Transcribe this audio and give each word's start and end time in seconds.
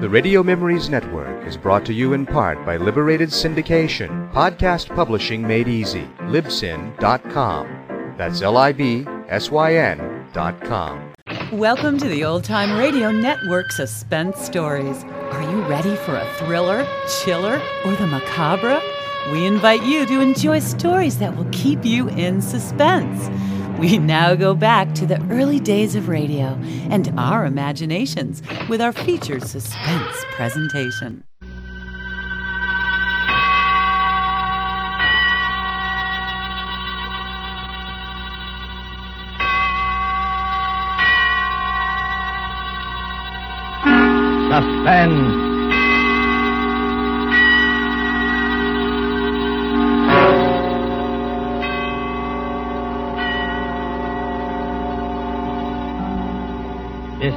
The 0.00 0.08
Radio 0.08 0.42
Memories 0.42 0.90
Network 0.90 1.46
is 1.46 1.56
brought 1.56 1.86
to 1.86 1.94
you 1.94 2.14
in 2.14 2.26
part 2.26 2.66
by 2.66 2.76
Liberated 2.76 3.28
Syndication, 3.28 4.30
podcast 4.32 4.94
publishing 4.94 5.46
made 5.46 5.68
easy. 5.68 6.02
Libsyn.com. 6.22 8.14
That's 8.18 8.42
L 8.42 8.56
I 8.56 8.72
B 8.72 9.06
S 9.28 9.52
Y 9.52 9.74
N.com. 9.76 11.14
Welcome 11.52 11.96
to 11.98 12.08
the 12.08 12.24
Old 12.24 12.42
Time 12.42 12.76
Radio 12.76 13.12
Network 13.12 13.70
Suspense 13.70 14.40
Stories. 14.40 15.04
Are 15.04 15.42
you 15.42 15.62
ready 15.62 15.94
for 15.94 16.16
a 16.16 16.34
thriller, 16.38 16.84
chiller, 17.22 17.62
or 17.84 17.94
the 17.94 18.08
macabre? 18.08 18.82
We 19.30 19.46
invite 19.46 19.84
you 19.84 20.06
to 20.06 20.20
enjoy 20.20 20.58
stories 20.58 21.18
that 21.18 21.36
will 21.36 21.48
keep 21.52 21.84
you 21.84 22.08
in 22.10 22.42
suspense. 22.42 23.28
We 23.78 23.98
now 23.98 24.34
go 24.34 24.54
back 24.54 24.94
to 24.94 25.06
the 25.06 25.20
early 25.30 25.58
days 25.58 25.94
of 25.96 26.08
radio 26.08 26.56
and 26.90 27.12
our 27.18 27.44
imaginations 27.44 28.40
with 28.68 28.80
our 28.80 28.92
featured 28.92 29.42
suspense 29.42 30.24
presentation. 30.36 31.24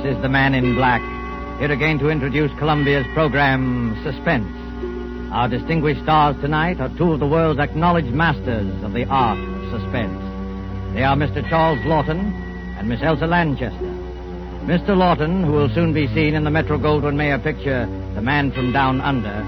Is 0.07 0.21
the 0.21 0.29
man 0.29 0.55
in 0.55 0.73
black, 0.73 1.01
here 1.59 1.69
again 1.69 1.99
to 1.99 2.09
introduce 2.09 2.49
Columbia's 2.57 3.05
program, 3.13 3.93
Suspense. 4.05 4.47
Our 5.33 5.49
distinguished 5.49 6.01
stars 6.03 6.39
tonight 6.39 6.79
are 6.79 6.87
two 6.97 7.11
of 7.11 7.19
the 7.19 7.27
world's 7.27 7.59
acknowledged 7.59 8.13
masters 8.13 8.71
of 8.85 8.93
the 8.93 9.03
art 9.03 9.37
of 9.37 9.69
suspense. 9.69 10.17
They 10.93 11.03
are 11.03 11.17
Mr. 11.17 11.47
Charles 11.49 11.79
Laughton 11.79 12.31
and 12.79 12.87
Miss 12.87 13.01
Elsa 13.01 13.27
Lanchester. 13.27 13.77
Mr. 14.63 14.95
Laughton, 14.95 15.43
who 15.43 15.51
will 15.51 15.67
soon 15.75 15.91
be 15.91 16.07
seen 16.15 16.35
in 16.35 16.45
the 16.45 16.51
Metro 16.51 16.77
Goldwyn 16.77 17.17
Mayer 17.17 17.37
picture, 17.37 17.85
The 18.15 18.21
Man 18.21 18.53
from 18.53 18.71
Down 18.71 19.01
Under, 19.01 19.43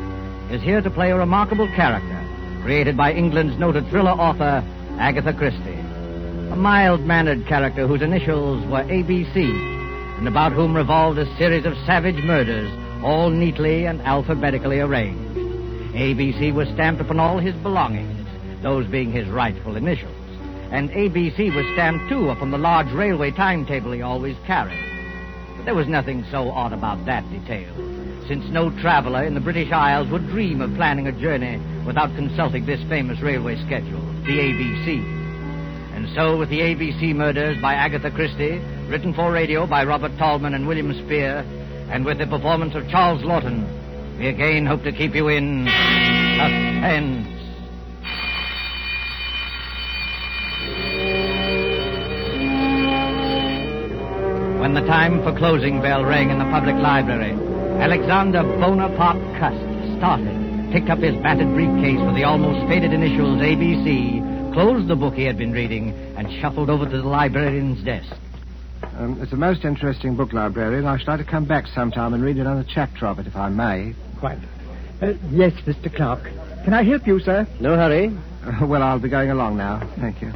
is 0.54 0.62
here 0.62 0.82
to 0.82 0.92
play 0.92 1.12
a 1.12 1.16
remarkable 1.16 1.68
character 1.74 2.20
created 2.64 2.98
by 2.98 3.14
England's 3.14 3.58
noted 3.58 3.88
thriller 3.88 4.12
author, 4.12 4.62
Agatha 5.00 5.32
Christie. 5.32 5.80
A 6.52 6.58
mild 6.58 7.00
mannered 7.06 7.48
character 7.48 7.88
whose 7.88 8.02
initials 8.02 8.66
were 8.66 8.84
ABC 8.84 9.79
and 10.20 10.28
about 10.28 10.52
whom 10.52 10.76
revolved 10.76 11.18
a 11.18 11.38
series 11.38 11.66
of 11.66 11.74
savage 11.86 12.22
murders, 12.26 12.70
all 13.02 13.30
neatly 13.30 13.86
and 13.86 14.02
alphabetically 14.02 14.82
arranged. 14.82 15.34
ABC 15.96 16.54
was 16.54 16.68
stamped 16.74 17.00
upon 17.00 17.22
all 17.22 17.38
his 17.38 17.56
belongings, 17.64 18.28
those 18.62 18.86
being 18.88 19.14
his 19.14 19.30
rightful 19.30 19.78
initials. 19.78 20.14
And 20.72 20.90
ABC 20.90 21.56
was 21.56 21.66
stamped, 21.72 22.10
too, 22.10 22.30
upon 22.32 22.52
the 22.52 22.58
large 22.58 22.92
railway 22.92 23.32
timetable 23.32 23.94
he 23.94 24.02
always 24.02 24.36
carried. 24.46 24.84
But 25.56 25.64
there 25.64 25.74
was 25.74 25.88
nothing 25.88 26.26
so 26.30 26.50
odd 26.50 26.74
about 26.74 27.06
that 27.06 27.24
detail, 27.32 27.74
since 28.28 28.44
no 28.50 28.72
traveler 28.82 29.24
in 29.24 29.36
the 29.36 29.40
British 29.40 29.72
Isles 29.72 30.10
would 30.10 30.28
dream 30.28 30.60
of 30.60 30.76
planning 30.76 31.08
a 31.08 31.14
journey 31.14 31.62
without 31.86 32.14
consulting 32.18 32.66
this 32.66 32.84
famous 32.90 33.22
railway 33.22 33.56
schedule, 33.66 34.02
the 34.26 34.38
ABC. 34.38 35.00
And 35.96 36.10
so, 36.14 36.38
with 36.38 36.50
the 36.50 36.60
ABC 36.60 37.16
Murders 37.16 37.62
by 37.62 37.74
Agatha 37.74 38.12
Christie, 38.12 38.62
written 38.90 39.14
for 39.14 39.32
radio 39.32 39.68
by 39.68 39.84
Robert 39.84 40.18
Tallman 40.18 40.56
and 40.56 40.68
William 40.68 40.92
Spier, 41.06 41.46
and 41.92 42.04
with 42.04 42.18
the 42.18 42.26
performance 42.26 42.74
of 42.74 42.90
Charles 42.90 43.22
Laughton, 43.22 44.18
we 44.18 44.28
again 44.28 44.66
hope 44.66 44.82
to 44.84 44.92
keep 44.92 45.14
you 45.14 45.28
in 45.28 45.66
suspense. 45.66 47.28
When 54.60 54.74
the 54.74 54.82
time 54.82 55.22
for 55.22 55.38
closing 55.38 55.82
bell 55.82 56.04
rang 56.04 56.32
in 56.32 56.40
the 56.40 56.46
public 56.46 56.76
library, 56.76 57.34
Alexander 57.80 58.42
Bonaparte 58.42 59.22
Cust 59.40 59.98
started, 60.00 60.72
picked 60.74 60.90
up 60.90 60.98
his 60.98 61.16
battered 61.22 61.54
briefcase 61.54 62.02
with 62.04 62.16
the 62.16 62.24
almost 62.24 62.68
faded 62.68 62.92
initials 62.92 63.38
ABC, 63.38 64.54
closed 64.54 64.88
the 64.88 64.96
book 64.96 65.14
he 65.14 65.26
had 65.26 65.38
been 65.38 65.52
reading, 65.52 65.94
and 66.18 66.28
shuffled 66.42 66.72
over 66.72 66.86
to 66.86 66.98
the 66.98 67.08
librarian's 67.08 67.84
desk. 67.86 68.16
Um, 69.00 69.18
it's 69.22 69.32
a 69.32 69.38
most 69.38 69.64
interesting 69.64 70.18
book, 70.18 70.34
librarian. 70.34 70.86
I 70.86 70.98
should 70.98 71.08
like 71.08 71.20
to 71.20 71.26
come 71.26 71.46
back 71.46 71.68
sometime 71.68 72.14
and 72.14 72.22
read 72.22 72.36
another 72.36 72.66
chapter 72.68 73.08
of 73.08 73.18
it, 73.18 73.28
if 73.28 73.36
I 73.38 73.48
may. 73.48 73.96
Quite. 74.20 74.40
Uh, 75.02 75.14
yes, 75.32 75.54
Mr. 75.66 75.96
Clark. 75.96 76.22
Can 76.66 76.74
I 76.74 76.84
help 76.84 77.08
you, 77.08 77.18
sir? 77.22 77.48
No 77.62 77.78
hurry. 77.78 78.14
Uh, 78.44 78.66
well, 78.68 78.84
I'll 78.84 79.00
be 79.00 79.08
going 79.08 79.32
along 79.32 79.56
now. 79.56 79.90
Thank 80.02 80.22
you. 80.22 80.34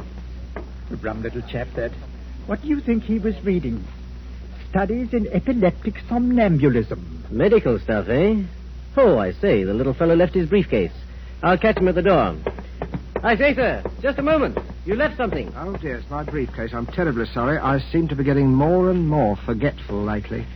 A 0.90 0.96
Rum 0.96 1.22
little 1.22 1.42
chap, 1.42 1.68
that. 1.76 1.92
What 2.46 2.62
do 2.62 2.68
you 2.68 2.80
think 2.80 3.02
he 3.02 3.18
was 3.18 3.34
reading? 3.44 3.84
Studies 4.70 5.12
in 5.12 5.28
epileptic 5.28 5.96
somnambulism. 6.08 7.30
Medical 7.30 7.78
stuff, 7.80 8.08
eh? 8.08 8.44
Oh, 8.96 9.18
I 9.18 9.32
say, 9.32 9.64
the 9.64 9.74
little 9.74 9.92
fellow 9.92 10.16
left 10.16 10.32
his 10.32 10.48
briefcase. 10.48 10.92
I'll 11.42 11.58
catch 11.58 11.76
him 11.76 11.88
at 11.88 11.96
the 11.96 12.02
door. 12.02 12.34
I 13.22 13.36
say, 13.36 13.54
sir, 13.54 13.84
just 14.00 14.18
a 14.18 14.22
moment. 14.22 14.56
You 14.84 14.96
left 14.96 15.16
something. 15.16 15.50
Oh, 15.56 15.76
dear, 15.78 15.96
it's 15.96 16.10
my 16.10 16.24
briefcase. 16.24 16.72
I'm 16.74 16.86
terribly 16.86 17.24
sorry. 17.32 17.56
I 17.56 17.78
seem 17.90 18.06
to 18.08 18.14
be 18.14 18.22
getting 18.22 18.52
more 18.52 18.90
and 18.90 19.08
more 19.08 19.34
forgetful 19.34 20.02
lately. 20.02 20.46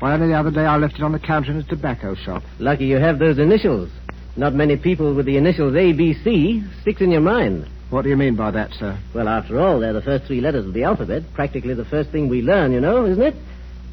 Why, 0.00 0.12
only 0.12 0.26
the 0.26 0.34
other 0.34 0.50
day 0.50 0.66
I 0.66 0.76
left 0.76 0.96
it 0.96 1.02
on 1.02 1.12
the 1.12 1.20
counter 1.20 1.52
in 1.52 1.58
a 1.58 1.62
tobacco 1.62 2.16
shop. 2.16 2.42
Lucky 2.58 2.86
you 2.86 2.96
have 2.96 3.20
those 3.20 3.38
initials. 3.38 3.90
Not 4.36 4.54
many 4.54 4.76
people 4.76 5.14
with 5.14 5.24
the 5.24 5.36
initials 5.36 5.74
ABC 5.74 6.82
sticks 6.82 7.00
in 7.00 7.12
your 7.12 7.20
mind. 7.20 7.68
What 7.90 8.02
do 8.02 8.08
you 8.08 8.16
mean 8.16 8.34
by 8.34 8.50
that, 8.50 8.72
sir? 8.72 8.98
Well, 9.14 9.28
after 9.28 9.60
all, 9.60 9.78
they're 9.78 9.92
the 9.92 10.02
first 10.02 10.24
three 10.24 10.40
letters 10.40 10.66
of 10.66 10.74
the 10.74 10.82
alphabet. 10.82 11.22
Practically 11.32 11.74
the 11.74 11.84
first 11.84 12.10
thing 12.10 12.28
we 12.28 12.42
learn, 12.42 12.72
you 12.72 12.80
know, 12.80 13.06
isn't 13.06 13.22
it? 13.22 13.36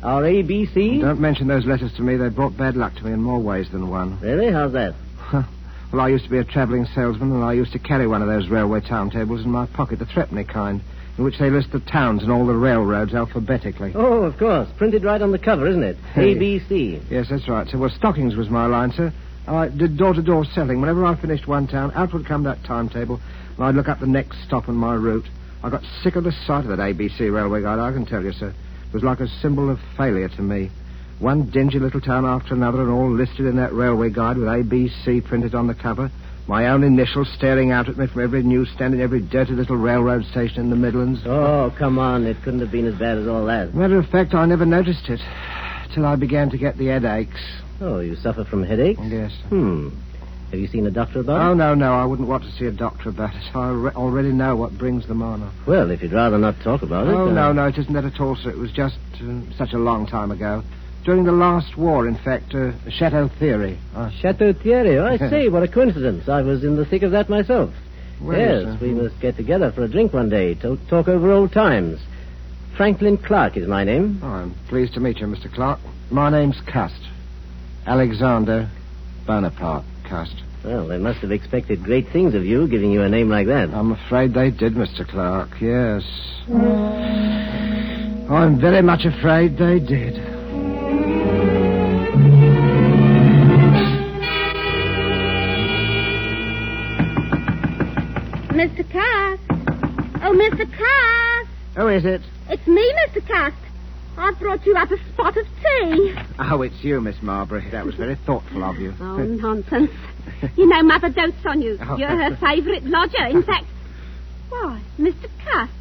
Our 0.01 0.24
ABC. 0.24 1.01
Don't 1.01 1.22
mention 1.22 1.47
those 1.47 1.66
letters 1.66 1.94
to 1.97 2.01
me. 2.01 2.18
They 2.18 2.30
brought 2.30 2.57
bad 2.57 2.75
luck 2.75 2.95
to 2.95 3.03
me 3.06 3.13
in 3.13 3.22
more 3.22 3.40
ways 3.40 3.69
than 3.72 3.90
one. 3.90 4.19
Really? 4.19 4.51
How's 4.51 4.74
that? 4.74 4.95
Well, 5.93 6.01
I 6.01 6.09
used 6.09 6.23
to 6.23 6.31
be 6.31 6.39
a 6.39 6.43
travelling 6.43 6.87
salesman, 6.95 7.31
and 7.31 7.43
I 7.43 7.53
used 7.53 7.71
to 7.73 7.79
carry 7.79 8.07
one 8.07 8.23
of 8.23 8.27
those 8.27 8.49
railway 8.49 8.81
timetables 8.81 9.45
in 9.45 9.51
my 9.51 9.67
pocket, 9.67 9.99
the 9.99 10.07
threepenny 10.07 10.43
kind, 10.43 10.81
in 11.19 11.23
which 11.23 11.37
they 11.37 11.51
list 11.51 11.71
the 11.71 11.81
towns 11.81 12.23
and 12.23 12.31
all 12.31 12.47
the 12.47 12.55
railroads 12.55 13.13
alphabetically. 13.13 13.91
Oh, 13.93 14.23
of 14.23 14.35
course. 14.39 14.67
Printed 14.75 15.03
right 15.03 15.21
on 15.21 15.31
the 15.31 15.37
cover, 15.37 15.67
isn't 15.67 15.83
it? 15.83 15.97
ABC. 16.15 16.99
Yes, 17.11 17.27
that's 17.29 17.47
right, 17.47 17.67
sir. 17.67 17.77
Well, 17.77 17.91
stockings 17.91 18.35
was 18.35 18.49
my 18.49 18.65
line, 18.65 18.91
sir. 18.91 19.13
I 19.47 19.67
did 19.67 19.95
door-to-door 19.95 20.45
selling. 20.45 20.81
Whenever 20.81 21.05
I 21.05 21.13
finished 21.13 21.47
one 21.47 21.67
town, 21.67 21.91
out 21.93 22.11
would 22.11 22.25
come 22.25 22.41
that 22.45 22.63
timetable, 22.63 23.21
and 23.55 23.63
I'd 23.63 23.75
look 23.75 23.87
up 23.87 23.99
the 23.99 24.07
next 24.07 24.43
stop 24.47 24.69
on 24.69 24.75
my 24.75 24.95
route. 24.95 25.27
I 25.61 25.69
got 25.69 25.83
sick 26.01 26.15
of 26.15 26.23
the 26.23 26.31
sight 26.47 26.65
of 26.65 26.75
that 26.75 26.79
ABC 26.79 27.31
railway 27.31 27.61
guide, 27.61 27.77
I 27.77 27.91
can 27.91 28.07
tell 28.07 28.23
you, 28.23 28.31
sir. 28.31 28.49
It 28.49 28.93
was 28.93 29.03
like 29.03 29.19
a 29.19 29.27
symbol 29.27 29.69
of 29.69 29.77
failure 29.95 30.29
to 30.29 30.41
me. 30.41 30.71
One 31.19 31.50
dingy 31.50 31.79
little 31.79 32.01
town 32.01 32.25
after 32.25 32.53
another, 32.53 32.81
and 32.81 32.91
all 32.91 33.09
listed 33.09 33.46
in 33.46 33.56
that 33.57 33.74
railway 33.74 34.10
guide 34.10 34.38
with 34.38 34.48
ABC 34.48 35.24
printed 35.25 35.56
on 35.56 35.68
the 35.68 35.74
cover. 35.74 36.12
My 36.48 36.68
own 36.68 36.83
initials 36.83 37.30
staring 37.38 37.71
out 37.71 37.88
at 37.88 37.98
me 37.98 38.07
from 38.07 38.21
every 38.21 38.44
newsstand 38.44 38.94
and 38.94 39.01
every 39.01 39.21
dirty 39.21 39.54
little 39.54 39.77
railroad 39.77 40.25
station 40.25 40.60
in 40.60 40.69
the 40.69 40.75
Midlands. 40.75 41.21
Oh, 41.25 41.74
come 41.77 41.98
on. 41.98 42.25
It 42.25 42.36
couldn't 42.44 42.60
have 42.60 42.71
been 42.71 42.86
as 42.86 42.95
bad 43.00 43.18
as 43.18 43.27
all 43.27 43.45
that. 43.45 43.74
Matter 43.74 43.98
of 43.98 44.07
fact, 44.10 44.33
I 44.33 44.45
never 44.45 44.65
noticed 44.65 45.07
it 45.07 45.21
till 45.94 46.06
I 46.06 46.18
began 46.18 46.50
to 46.50 46.57
get 46.57 46.77
the 46.77 46.88
headaches. 46.88 47.39
Oh, 47.80 48.00
you 48.00 48.16
suffer 48.18 48.44
from 48.44 48.63
headaches? 48.63 49.00
Yes. 49.04 49.31
Hmm. 49.48 49.89
Have 50.51 50.59
you 50.59 50.68
seen 50.68 50.86
a 50.86 50.92
doctor 50.92 51.21
about 51.21 51.42
it? 51.42 51.45
Oh, 51.45 51.54
no, 51.54 51.74
no, 51.74 51.94
I 51.94 52.06
wouldn't 52.06 52.27
want 52.27 52.44
to 52.44 52.51
see 52.51 52.66
a 52.66 52.71
doctor 52.71 53.09
about 53.09 53.33
it. 53.33 53.56
I 53.56 53.69
re- 53.69 53.92
already 53.92 54.31
know 54.33 54.56
what 54.56 54.77
brings 54.77 55.07
them 55.07 55.21
on. 55.24 55.50
Well, 55.66 55.89
if 55.92 56.04
you'd 56.04 56.12
rather 56.13 56.38
not 56.38 56.56
talk 56.62 56.81
about 56.83 57.07
it. 57.07 57.13
Oh, 57.13 57.30
uh, 57.30 57.33
no, 57.33 57.54
no, 57.54 57.68
it 57.68 57.77
isn't 57.77 57.94
that 57.94 58.04
at 58.06 58.19
all, 58.19 58.36
sir. 58.36 58.50
It 58.51 58.57
was 58.57 58.71
just 58.71 58.98
uh, 59.21 59.39
such 59.57 59.71
a 59.74 59.80
long 59.80 60.06
time 60.06 60.30
ago. 60.30 60.62
During 61.03 61.25
the 61.25 61.31
last 61.33 61.77
war, 61.77 62.07
in 62.07 62.15
fact, 62.15 62.55
uh, 62.55 62.71
Chateau 62.89 63.29
Theory. 63.39 63.77
Uh, 63.94 64.09
Chateau 64.21 64.53
Thierry. 64.53 65.00
I 65.00 65.17
see, 65.29 65.50
what 65.50 65.63
a 65.63 65.67
coincidence. 65.67 66.29
I 66.29 66.41
was 66.41 66.63
in 66.63 66.75
the 66.77 66.85
thick 66.85 67.03
of 67.03 67.11
that 67.11 67.29
myself. 67.29 67.73
Well, 68.21 68.38
yes, 68.39 68.63
sir. 68.63 68.77
we 68.81 68.94
must 68.94 69.19
get 69.19 69.35
together 69.35 69.71
for 69.73 69.83
a 69.83 69.89
drink 69.89 70.13
one 70.13 70.29
day 70.29 70.53
to 70.55 70.77
talk 70.89 71.09
over 71.09 71.31
old 71.31 71.51
times. 71.51 72.00
Franklin 72.77 73.17
Clark 73.17 73.57
is 73.57 73.67
my 73.67 73.83
name. 73.83 74.19
oh, 74.23 74.27
I'm 74.27 74.55
pleased 74.69 74.94
to 74.94 75.00
meet 75.01 75.17
you, 75.19 75.27
Mr. 75.27 75.53
Clark. 75.53 75.79
My 76.09 76.29
name's 76.29 76.59
Cust. 76.71 77.01
Alexander 77.85 78.69
Bonaparte 79.27 79.83
Cust. 80.07 80.35
Well, 80.63 80.88
they 80.88 80.97
must 80.97 81.19
have 81.19 81.31
expected 81.31 81.83
great 81.83 82.07
things 82.13 82.33
of 82.33 82.45
you, 82.45 82.65
giving 82.69 82.91
you 82.91 83.01
a 83.01 83.09
name 83.09 83.27
like 83.29 83.47
that. 83.47 83.71
I'm 83.73 83.91
afraid 83.91 84.33
they 84.33 84.49
did, 84.51 84.75
Mr. 84.75 85.06
Clark, 85.06 85.49
yes. 85.59 86.03
I'm 88.29 88.59
very 88.61 88.81
much 88.81 89.03
afraid 89.03 89.57
they 89.57 89.79
did. 89.79 90.15
Mr. 98.63 98.89
Cast. 98.89 99.42
Oh, 100.24 100.31
Mr. 100.31 100.65
Cast. 100.71 101.50
Who 101.75 101.89
is 101.89 102.06
it? 102.06 102.21
It's 102.48 102.65
me, 102.65 102.94
Mr. 103.07 103.27
Cast. 103.27 103.57
I've 104.18 104.39
brought 104.39 104.65
you 104.65 104.77
up 104.77 104.89
a 104.89 104.98
spot 105.12 105.36
of 105.36 105.45
tea. 105.45 106.15
Oh, 106.39 106.62
it's 106.62 106.81
you, 106.81 107.01
Miss 107.01 107.21
Marbury. 107.21 107.69
That 107.71 107.86
was 107.86 107.95
very 107.95 108.15
thoughtful 108.15 108.63
of 108.63 108.77
you. 108.77 108.94
Oh, 109.01 109.18
nonsense. 109.18 109.92
You 110.56 110.65
know 110.65 110.81
Mother 110.81 111.10
dotes 111.10 111.45
on 111.45 111.62
you. 111.62 111.77
Oh. 111.89 111.98
You're 111.98 112.07
her 112.07 112.38
favourite 112.38 112.86
lodger. 112.86 113.25
In 113.25 113.44
fact, 113.44 113.65
why, 114.48 114.81
Mr. 114.98 115.30
Cast, 115.44 115.74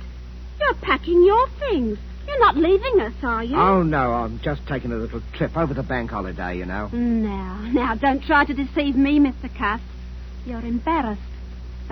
you're 0.59 0.75
packing 0.75 1.25
your 1.25 1.49
things. 1.61 1.99
You're 2.27 2.41
not 2.41 2.57
leaving 2.57 3.01
us, 3.01 3.15
are 3.23 3.45
you? 3.45 3.57
Oh, 3.57 3.85
no, 3.85 4.13
I'm 4.13 4.41
just 4.41 4.67
taking 4.67 4.91
a 4.91 4.97
little 4.97 5.23
trip 5.35 5.57
over 5.57 5.73
the 5.73 5.85
bank 5.85 6.11
holiday, 6.11 6.59
you 6.59 6.67
know. 6.67 6.89
Now, 6.89 7.61
now, 7.73 7.95
don't 7.95 8.25
try 8.25 8.45
to 8.45 8.55
deceive 8.55 8.97
me, 8.97 9.21
Mr. 9.21 9.55
Cast. 9.55 9.85
You're 10.47 10.61
embarrassed 10.61 11.23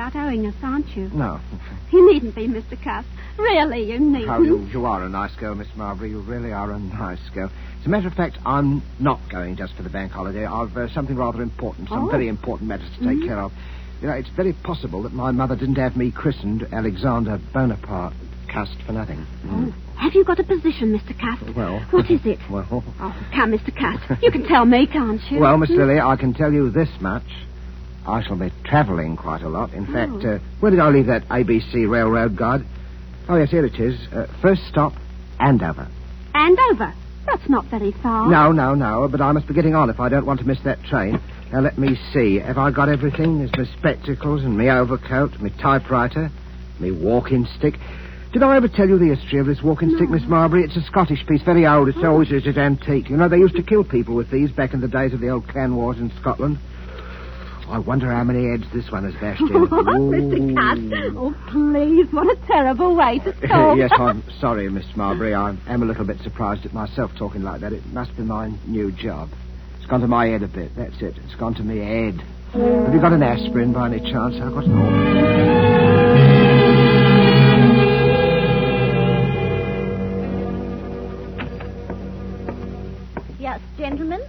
about 0.00 0.16
owing 0.16 0.46
us, 0.46 0.54
aren't 0.62 0.88
you? 0.96 1.10
No. 1.12 1.38
You 1.92 2.10
needn't 2.12 2.34
be, 2.34 2.48
Mr. 2.48 2.80
Cast. 2.82 3.06
Really, 3.36 3.90
you 3.92 3.98
needn't. 4.00 4.30
Oh, 4.30 4.40
you, 4.42 4.60
you 4.72 4.86
are 4.86 5.02
a 5.04 5.08
nice 5.10 5.34
girl, 5.36 5.54
Miss 5.54 5.68
Marbury. 5.76 6.08
You 6.10 6.20
really 6.20 6.52
are 6.52 6.70
a 6.72 6.78
nice 6.78 7.18
girl. 7.34 7.50
As 7.80 7.86
a 7.86 7.88
matter 7.90 8.08
of 8.08 8.14
fact, 8.14 8.38
I'm 8.46 8.82
not 8.98 9.20
going 9.30 9.56
just 9.56 9.74
for 9.74 9.82
the 9.82 9.90
bank 9.90 10.12
holiday. 10.12 10.46
I've 10.46 10.74
uh, 10.74 10.88
something 10.94 11.16
rather 11.16 11.42
important, 11.42 11.90
some 11.90 12.04
Oh. 12.06 12.10
very 12.10 12.28
important 12.28 12.68
matters 12.68 12.88
to 12.98 13.04
take 13.04 13.26
care 13.26 13.38
of. 13.40 13.52
You 14.00 14.08
know, 14.08 14.14
it's 14.14 14.30
very 14.30 14.54
possible 14.54 15.02
that 15.02 15.12
my 15.12 15.32
mother 15.32 15.54
didn't 15.54 15.76
have 15.76 15.96
me 15.98 16.10
christened 16.10 16.66
Alexander 16.72 17.38
Bonaparte 17.52 18.14
Cust 18.48 18.76
for 18.86 18.92
nothing. 18.92 19.26
Mm. 19.44 19.72
Have 19.96 20.14
you 20.14 20.24
got 20.24 20.40
a 20.40 20.44
position, 20.44 20.98
Mr. 20.98 21.16
Cast? 21.18 21.54
Well. 21.54 21.80
What 21.90 22.10
is 22.10 22.24
it? 22.24 22.38
Well, 22.50 22.66
Oh, 22.72 23.28
come, 23.34 23.52
Mr. 23.52 23.74
Cast. 23.76 24.22
You 24.22 24.30
can 24.30 24.48
tell 24.48 24.64
me, 24.64 24.86
can't 24.86 25.20
you? 25.30 25.40
well, 25.40 25.58
Miss 25.58 25.68
Hmm? 25.68 25.76
Lily, 25.76 26.00
I 26.00 26.16
can 26.16 26.32
tell 26.32 26.52
you 26.52 26.70
this 26.70 26.88
much. 27.00 27.22
I 28.10 28.22
shall 28.22 28.36
be 28.36 28.52
travelling 28.64 29.16
quite 29.16 29.42
a 29.42 29.48
lot. 29.48 29.72
In 29.72 29.86
fact, 29.86 30.12
Oh. 30.24 30.34
uh, 30.34 30.38
where 30.60 30.70
did 30.70 30.80
I 30.80 30.88
leave 30.90 31.06
that 31.06 31.28
ABC 31.28 31.86
railroad 31.86 32.36
guide? 32.36 32.64
Oh, 33.28 33.36
yes, 33.36 33.50
here 33.50 33.64
it 33.64 33.78
is. 33.78 33.98
Uh, 34.12 34.26
first 34.42 34.62
stop, 34.68 34.92
Andover. 35.38 35.86
Andover. 36.34 36.92
That's 37.26 37.48
not 37.48 37.66
very 37.66 37.92
far. 38.02 38.28
No, 38.28 38.50
no, 38.52 38.74
no, 38.74 39.06
but 39.08 39.20
I 39.20 39.30
must 39.32 39.46
be 39.46 39.54
getting 39.54 39.74
on 39.74 39.90
if 39.90 40.00
I 40.00 40.08
don't 40.08 40.26
want 40.26 40.40
to 40.40 40.46
miss 40.46 40.60
that 40.64 40.82
train. 40.84 41.20
Now, 41.52 41.60
let 41.60 41.78
me 41.78 41.96
see. 42.12 42.38
Have 42.38 42.58
I 42.58 42.70
got 42.70 42.88
everything? 42.88 43.38
There's 43.38 43.56
my 43.56 43.64
spectacles 43.78 44.42
and 44.44 44.56
my 44.56 44.68
overcoat, 44.70 45.38
my 45.40 45.50
typewriter, 45.60 46.30
my 46.78 46.90
walking 46.90 47.46
stick. 47.58 47.74
Did 48.32 48.42
I 48.44 48.56
ever 48.56 48.68
tell 48.68 48.88
you 48.88 48.98
the 48.98 49.14
history 49.14 49.40
of 49.40 49.46
this 49.46 49.60
walking 49.62 49.90
stick, 49.96 50.08
Miss 50.08 50.22
Marbury? 50.26 50.62
It's 50.62 50.76
a 50.76 50.82
Scottish 50.82 51.26
piece, 51.26 51.42
very 51.42 51.66
old. 51.66 51.88
It's 51.88 51.98
always 52.04 52.30
it's 52.30 52.46
antique. 52.56 53.10
You 53.10 53.16
know, 53.16 53.28
they 53.28 53.38
used 53.38 53.56
to 53.56 53.62
kill 53.62 53.82
people 53.84 54.14
with 54.14 54.30
these 54.30 54.50
back 54.52 54.72
in 54.72 54.80
the 54.80 54.88
days 54.88 55.12
of 55.12 55.20
the 55.20 55.28
old 55.30 55.48
clan 55.48 55.74
wars 55.74 55.98
in 55.98 56.12
Scotland. 56.20 56.58
I 57.70 57.78
wonder 57.78 58.10
how 58.10 58.24
many 58.24 58.48
heads 58.50 58.64
this 58.74 58.90
one 58.90 59.04
has 59.04 59.14
bashed 59.20 59.40
in. 59.42 59.46
Mr. 59.68 60.54
Cast. 60.54 61.16
Oh, 61.16 61.34
please. 61.50 62.12
What 62.12 62.26
a 62.26 62.36
terrible 62.46 62.96
way 62.96 63.20
to 63.20 63.32
talk. 63.48 63.78
yes, 63.78 63.90
I'm 63.96 64.24
sorry, 64.40 64.68
Miss 64.68 64.84
Marbury. 64.96 65.34
I 65.34 65.56
am 65.68 65.82
a 65.82 65.86
little 65.86 66.04
bit 66.04 66.18
surprised 66.20 66.66
at 66.66 66.72
myself 66.74 67.12
talking 67.16 67.42
like 67.42 67.60
that. 67.60 67.72
It 67.72 67.86
must 67.86 68.16
be 68.16 68.22
my 68.24 68.48
new 68.66 68.90
job. 68.90 69.28
It's 69.78 69.86
gone 69.86 70.00
to 70.00 70.08
my 70.08 70.26
head 70.26 70.42
a 70.42 70.48
bit. 70.48 70.72
That's 70.76 71.00
it. 71.00 71.14
It's 71.24 71.36
gone 71.36 71.54
to 71.54 71.62
me 71.62 71.78
head. 71.78 72.20
Have 72.52 72.92
you 72.92 73.00
got 73.00 73.12
an 73.12 73.22
aspirin 73.22 73.72
by 73.72 73.86
any 73.86 74.00
chance? 74.00 74.34
I've 74.42 74.52
got 74.52 74.66
no. 74.66 76.00
Yes, 83.38 83.60
gentlemen. 83.78 84.20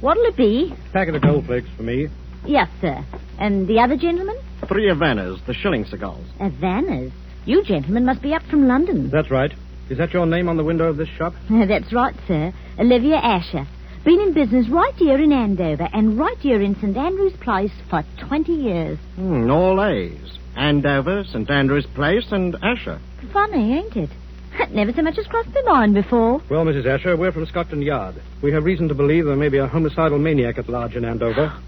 What'll 0.00 0.24
it 0.24 0.36
be? 0.36 0.74
Packet 0.92 1.16
of 1.16 1.22
gold 1.22 1.46
flakes 1.46 1.68
for 1.76 1.82
me. 1.82 2.08
Yes, 2.46 2.68
sir. 2.80 3.04
And 3.38 3.66
the 3.66 3.80
other 3.80 3.96
gentleman? 3.96 4.36
Three 4.66 4.88
Havanas, 4.88 5.44
the 5.46 5.54
shilling 5.54 5.84
cigars. 5.84 6.24
Havana's. 6.38 7.12
You 7.44 7.62
gentlemen 7.64 8.04
must 8.04 8.20
be 8.20 8.34
up 8.34 8.42
from 8.50 8.68
London. 8.68 9.10
That's 9.10 9.30
right. 9.30 9.52
Is 9.88 9.98
that 9.98 10.12
your 10.12 10.26
name 10.26 10.48
on 10.48 10.56
the 10.56 10.64
window 10.64 10.84
of 10.88 10.96
this 10.96 11.08
shop? 11.08 11.32
That's 11.50 11.92
right, 11.92 12.14
sir. 12.26 12.52
Olivia 12.78 13.16
Asher. 13.16 13.66
Been 14.04 14.20
in 14.20 14.32
business 14.32 14.68
right 14.68 14.94
here 14.94 15.18
in 15.20 15.32
Andover 15.32 15.88
and 15.92 16.18
right 16.18 16.36
here 16.38 16.60
in 16.60 16.74
St. 16.76 16.96
Andrew's 16.96 17.36
Place 17.40 17.72
for 17.88 18.04
20 18.26 18.52
years. 18.52 18.98
Hmm, 19.16 19.50
all 19.50 19.82
A's. 19.82 20.38
Andover, 20.56 21.24
St. 21.24 21.50
Andrew's 21.50 21.86
Place, 21.94 22.26
and 22.30 22.56
Asher. 22.62 23.00
Funny, 23.32 23.78
ain't 23.78 23.96
it? 23.96 24.10
Never 24.70 24.92
so 24.92 25.02
much 25.02 25.18
as 25.18 25.26
crossed 25.26 25.50
my 25.54 25.62
mind 25.62 25.94
before. 25.94 26.42
Well, 26.50 26.64
Mrs. 26.64 26.86
Asher, 26.86 27.16
we're 27.16 27.32
from 27.32 27.46
Scotland 27.46 27.82
Yard. 27.82 28.16
We 28.42 28.52
have 28.52 28.64
reason 28.64 28.88
to 28.88 28.94
believe 28.94 29.24
there 29.24 29.36
may 29.36 29.48
be 29.48 29.58
a 29.58 29.66
homicidal 29.66 30.18
maniac 30.18 30.58
at 30.58 30.68
large 30.68 30.96
in 30.96 31.04
Andover. 31.04 31.52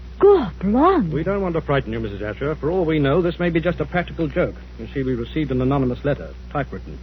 We 1.11 1.23
don't 1.23 1.41
want 1.41 1.55
to 1.55 1.61
frighten 1.61 1.91
you, 1.91 1.99
Mrs. 1.99 2.21
Asher. 2.21 2.55
For 2.55 2.69
all 2.69 2.85
we 2.85 2.99
know, 2.99 3.21
this 3.21 3.39
may 3.39 3.49
be 3.49 3.59
just 3.59 3.79
a 3.79 3.85
practical 3.85 4.27
joke. 4.27 4.55
You 4.79 4.87
see, 4.93 5.03
we 5.03 5.15
received 5.15 5.51
an 5.51 5.61
anonymous 5.61 6.05
letter, 6.05 6.33
typewritten, 6.51 6.99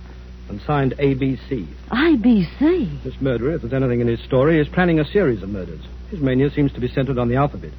and 0.48 0.60
signed 0.62 0.94
ABC. 0.98 1.66
IBC. 1.90 3.02
This 3.02 3.20
murderer, 3.20 3.54
if 3.54 3.62
there's 3.62 3.72
anything 3.72 4.00
in 4.00 4.06
his 4.06 4.20
story, 4.20 4.60
is 4.60 4.68
planning 4.68 5.00
a 5.00 5.04
series 5.04 5.42
of 5.42 5.48
murders. 5.48 5.80
His 6.10 6.20
mania 6.20 6.50
seems 6.50 6.72
to 6.72 6.80
be 6.80 6.88
centered 6.88 7.18
on 7.18 7.28
the 7.28 7.36
alphabet. 7.36 7.72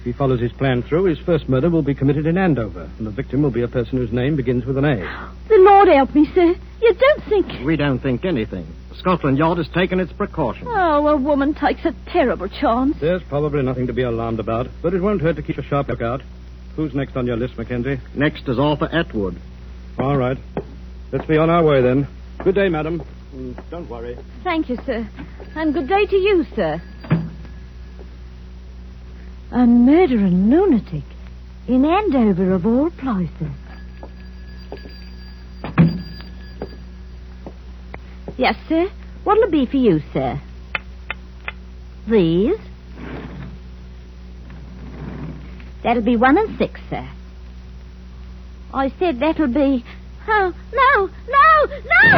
If 0.00 0.04
he 0.04 0.12
follows 0.12 0.40
his 0.40 0.52
plan 0.52 0.82
through, 0.82 1.04
his 1.04 1.18
first 1.20 1.48
murder 1.48 1.70
will 1.70 1.82
be 1.82 1.94
committed 1.94 2.26
in 2.26 2.36
Andover, 2.36 2.90
and 2.98 3.06
the 3.06 3.10
victim 3.10 3.42
will 3.42 3.50
be 3.50 3.62
a 3.62 3.68
person 3.68 3.98
whose 3.98 4.12
name 4.12 4.36
begins 4.36 4.64
with 4.64 4.76
an 4.76 4.84
A. 4.84 4.96
The 5.48 5.58
Lord 5.58 5.88
help 5.88 6.14
me, 6.14 6.26
sir. 6.34 6.54
You 6.80 6.94
don't 6.94 7.24
think. 7.24 7.64
We 7.64 7.76
don't 7.76 8.00
think 8.00 8.24
anything. 8.24 8.66
Scotland 9.02 9.36
Yard 9.36 9.58
has 9.58 9.68
taken 9.74 9.98
its 9.98 10.12
precautions. 10.12 10.68
Oh, 10.70 11.08
a 11.08 11.16
woman 11.16 11.54
takes 11.54 11.84
a 11.84 11.92
terrible 12.12 12.48
chance. 12.48 12.96
There's 13.00 13.22
probably 13.24 13.60
nothing 13.62 13.88
to 13.88 13.92
be 13.92 14.02
alarmed 14.02 14.38
about, 14.38 14.68
but 14.80 14.94
it 14.94 15.02
won't 15.02 15.20
hurt 15.20 15.34
to 15.36 15.42
keep 15.42 15.58
a 15.58 15.62
sharp 15.64 15.88
lookout. 15.88 16.22
Who's 16.76 16.94
next 16.94 17.16
on 17.16 17.26
your 17.26 17.36
list, 17.36 17.58
Mackenzie? 17.58 17.98
Next 18.14 18.46
is 18.48 18.60
Arthur 18.60 18.88
Atwood. 18.92 19.40
All 19.98 20.16
right. 20.16 20.38
Let's 21.10 21.26
be 21.26 21.36
on 21.36 21.50
our 21.50 21.64
way 21.64 21.82
then. 21.82 22.06
Good 22.44 22.54
day, 22.54 22.68
madam. 22.68 23.02
Mm, 23.34 23.70
Don't 23.70 23.90
worry. 23.90 24.16
Thank 24.44 24.68
you, 24.70 24.76
sir. 24.86 25.08
And 25.56 25.74
good 25.74 25.88
day 25.88 26.06
to 26.06 26.16
you, 26.16 26.46
sir. 26.54 26.80
A 29.50 29.66
murdering 29.66 30.48
lunatic 30.48 31.02
in 31.66 31.84
Andover, 31.84 32.52
of 32.52 32.64
all 32.66 32.90
places. 32.90 33.50
Yes, 38.38 38.56
sir. 38.68 38.88
What'll 39.24 39.44
it 39.44 39.50
be 39.50 39.66
for 39.66 39.76
you, 39.76 40.00
sir? 40.12 40.40
These? 42.08 42.58
That'll 45.82 46.02
be 46.02 46.16
one 46.16 46.38
and 46.38 46.58
six, 46.58 46.80
sir. 46.90 47.08
I 48.74 48.92
said 48.98 49.20
that'll 49.20 49.48
be. 49.48 49.84
Oh, 50.28 50.54
no, 50.72 51.10
no, 51.28 51.66
no! 51.84 52.12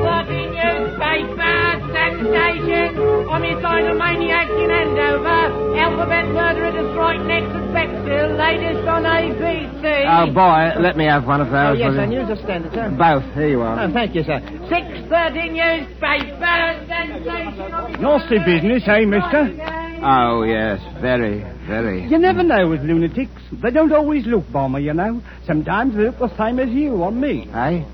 Bloody 0.00 0.46
newspaper, 0.46 1.69
sensation, 2.10 2.96
homicidal 3.28 3.94
maniac 3.94 4.48
in 4.50 4.70
Andover, 4.70 5.78
alphabet 5.78 6.26
murderer 6.34 6.72
to 6.72 6.90
strike 6.92 7.20
next 7.26 7.54
at 7.54 7.72
Bexhill, 7.72 8.36
latest 8.36 8.88
on 8.88 9.04
ABC. 9.04 9.84
Oh, 10.08 10.26
boy, 10.34 10.80
let 10.80 10.96
me 10.96 11.04
have 11.04 11.26
one 11.26 11.40
of 11.40 11.48
those. 11.50 11.54
Oh, 11.54 11.72
yes, 11.78 11.90
will 11.90 11.96
sir, 11.96 12.04
you? 12.04 12.18
news 12.18 12.30
of 12.30 12.38
standard, 12.44 12.72
sir. 12.74 12.90
Both. 12.90 13.34
Here 13.34 13.48
you 13.48 13.60
are. 13.62 13.78
Oh, 13.80 13.92
thank 13.92 14.14
you, 14.14 14.22
sir. 14.24 14.40
6.30 14.40 15.52
newspaper, 15.54 16.58
sensation. 16.88 18.02
Nasty 18.02 18.38
business, 18.44 18.82
eh, 18.86 19.04
mister? 19.04 20.00
Oh, 20.02 20.42
yes, 20.42 20.80
very, 21.00 21.44
very. 21.66 22.08
You 22.08 22.18
never 22.18 22.42
know 22.42 22.68
with 22.68 22.80
lunatics. 22.80 23.30
They 23.62 23.70
don't 23.70 23.92
always 23.92 24.26
look 24.26 24.50
bomber, 24.50 24.80
you 24.80 24.94
know. 24.94 25.22
Sometimes 25.46 25.94
they 25.94 26.04
look 26.04 26.18
the 26.18 26.34
same 26.38 26.58
as 26.58 26.70
you 26.70 26.94
or 26.94 27.12
me. 27.12 27.48
Eh? 27.54 27.84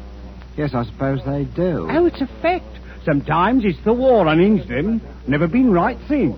Yes, 0.56 0.70
I 0.72 0.84
suppose 0.84 1.20
they 1.26 1.44
do. 1.44 1.88
Oh, 1.90 2.06
it's 2.06 2.20
a 2.20 2.28
fact. 2.40 2.75
Sometimes 3.06 3.64
it's 3.64 3.78
the 3.84 3.92
war 3.92 4.26
unhinged 4.26 4.68
them. 4.68 5.00
Never 5.28 5.46
been 5.46 5.70
right 5.70 5.96
since. 6.08 6.36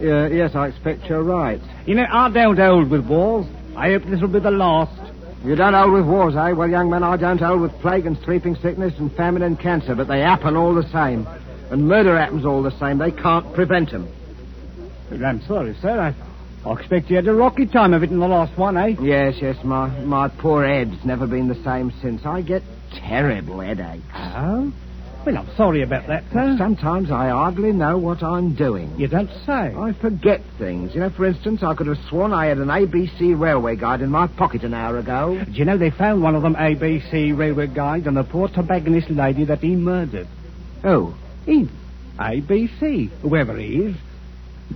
Yeah, 0.00 0.26
yes, 0.26 0.56
I 0.56 0.66
expect 0.66 1.04
you're 1.04 1.22
right. 1.22 1.60
You 1.86 1.94
know, 1.94 2.06
I 2.10 2.28
don't 2.28 2.58
hold 2.58 2.90
with 2.90 3.06
wars. 3.06 3.46
I 3.76 3.92
hope 3.92 4.02
this 4.06 4.20
will 4.20 4.28
be 4.28 4.40
the 4.40 4.50
last. 4.50 5.00
You 5.44 5.54
don't 5.54 5.72
hold 5.72 5.92
with 5.92 6.04
wars, 6.04 6.34
eh? 6.34 6.50
Well, 6.50 6.68
young 6.68 6.90
man, 6.90 7.04
I 7.04 7.16
don't 7.16 7.38
hold 7.38 7.60
with 7.60 7.72
plague 7.80 8.06
and 8.06 8.18
sleeping 8.24 8.56
sickness 8.56 8.92
and 8.98 9.14
famine 9.14 9.42
and 9.42 9.58
cancer, 9.58 9.94
but 9.94 10.08
they 10.08 10.18
happen 10.18 10.56
all 10.56 10.74
the 10.74 10.88
same. 10.90 11.28
And 11.70 11.86
murder 11.86 12.18
happens 12.18 12.44
all 12.44 12.62
the 12.62 12.76
same. 12.80 12.98
They 12.98 13.12
can't 13.12 13.54
prevent 13.54 13.92
them. 13.92 14.08
Well, 15.12 15.24
I'm 15.24 15.40
sorry, 15.42 15.76
sir. 15.80 15.96
I, 16.00 16.68
I 16.68 16.72
expect 16.72 17.08
you 17.08 17.16
had 17.16 17.28
a 17.28 17.34
rocky 17.34 17.66
time 17.66 17.94
of 17.94 18.02
it 18.02 18.10
in 18.10 18.18
the 18.18 18.26
last 18.26 18.58
one, 18.58 18.76
eh? 18.76 18.96
Yes, 19.00 19.36
yes, 19.40 19.62
my, 19.62 19.88
my 20.00 20.26
poor 20.26 20.66
head's 20.66 21.04
never 21.04 21.28
been 21.28 21.46
the 21.46 21.62
same 21.62 21.92
since. 22.02 22.26
I 22.26 22.42
get 22.42 22.62
terrible 22.92 23.60
headaches. 23.60 24.02
Oh? 24.12 24.72
Well, 25.26 25.36
I'm 25.36 25.54
sorry 25.54 25.82
about 25.82 26.06
that, 26.06 26.24
sir. 26.32 26.54
Sometimes 26.56 27.10
I 27.10 27.28
hardly 27.28 27.72
know 27.72 27.98
what 27.98 28.22
I'm 28.22 28.54
doing. 28.54 28.98
You 28.98 29.06
don't 29.06 29.30
say. 29.44 29.74
I 29.76 29.92
forget 30.00 30.40
things. 30.58 30.94
You 30.94 31.00
know, 31.00 31.10
for 31.10 31.26
instance, 31.26 31.62
I 31.62 31.74
could 31.74 31.88
have 31.88 31.98
sworn 32.08 32.32
I 32.32 32.46
had 32.46 32.56
an 32.56 32.68
ABC 32.68 33.38
railway 33.38 33.76
guide 33.76 34.00
in 34.00 34.08
my 34.10 34.28
pocket 34.28 34.62
an 34.64 34.72
hour 34.72 34.96
ago. 34.98 35.42
Do 35.44 35.52
you 35.52 35.66
know 35.66 35.76
they 35.76 35.90
found 35.90 36.22
one 36.22 36.36
of 36.36 36.42
them 36.42 36.54
ABC 36.54 37.36
railway 37.36 37.66
guides 37.66 38.06
on 38.06 38.14
the 38.14 38.24
poor 38.24 38.48
tobacconist 38.48 39.10
lady 39.10 39.44
that 39.44 39.58
he 39.58 39.76
murdered? 39.76 40.26
Oh, 40.82 41.14
Him. 41.44 41.70
ABC, 42.18 43.10
whoever 43.20 43.56
he 43.56 43.76
is. 43.76 43.96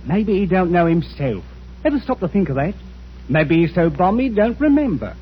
Maybe 0.05 0.39
he 0.39 0.45
don't 0.45 0.71
know 0.71 0.85
himself. 0.85 1.43
Ever 1.83 1.99
stop 1.99 2.19
to 2.19 2.27
think 2.27 2.49
of 2.49 2.55
that? 2.55 2.75
Maybe 3.29 3.65
he's 3.65 3.73
so 3.73 3.89
bum 3.89 4.19
he 4.19 4.29
don't 4.29 4.59
remember. 4.59 5.15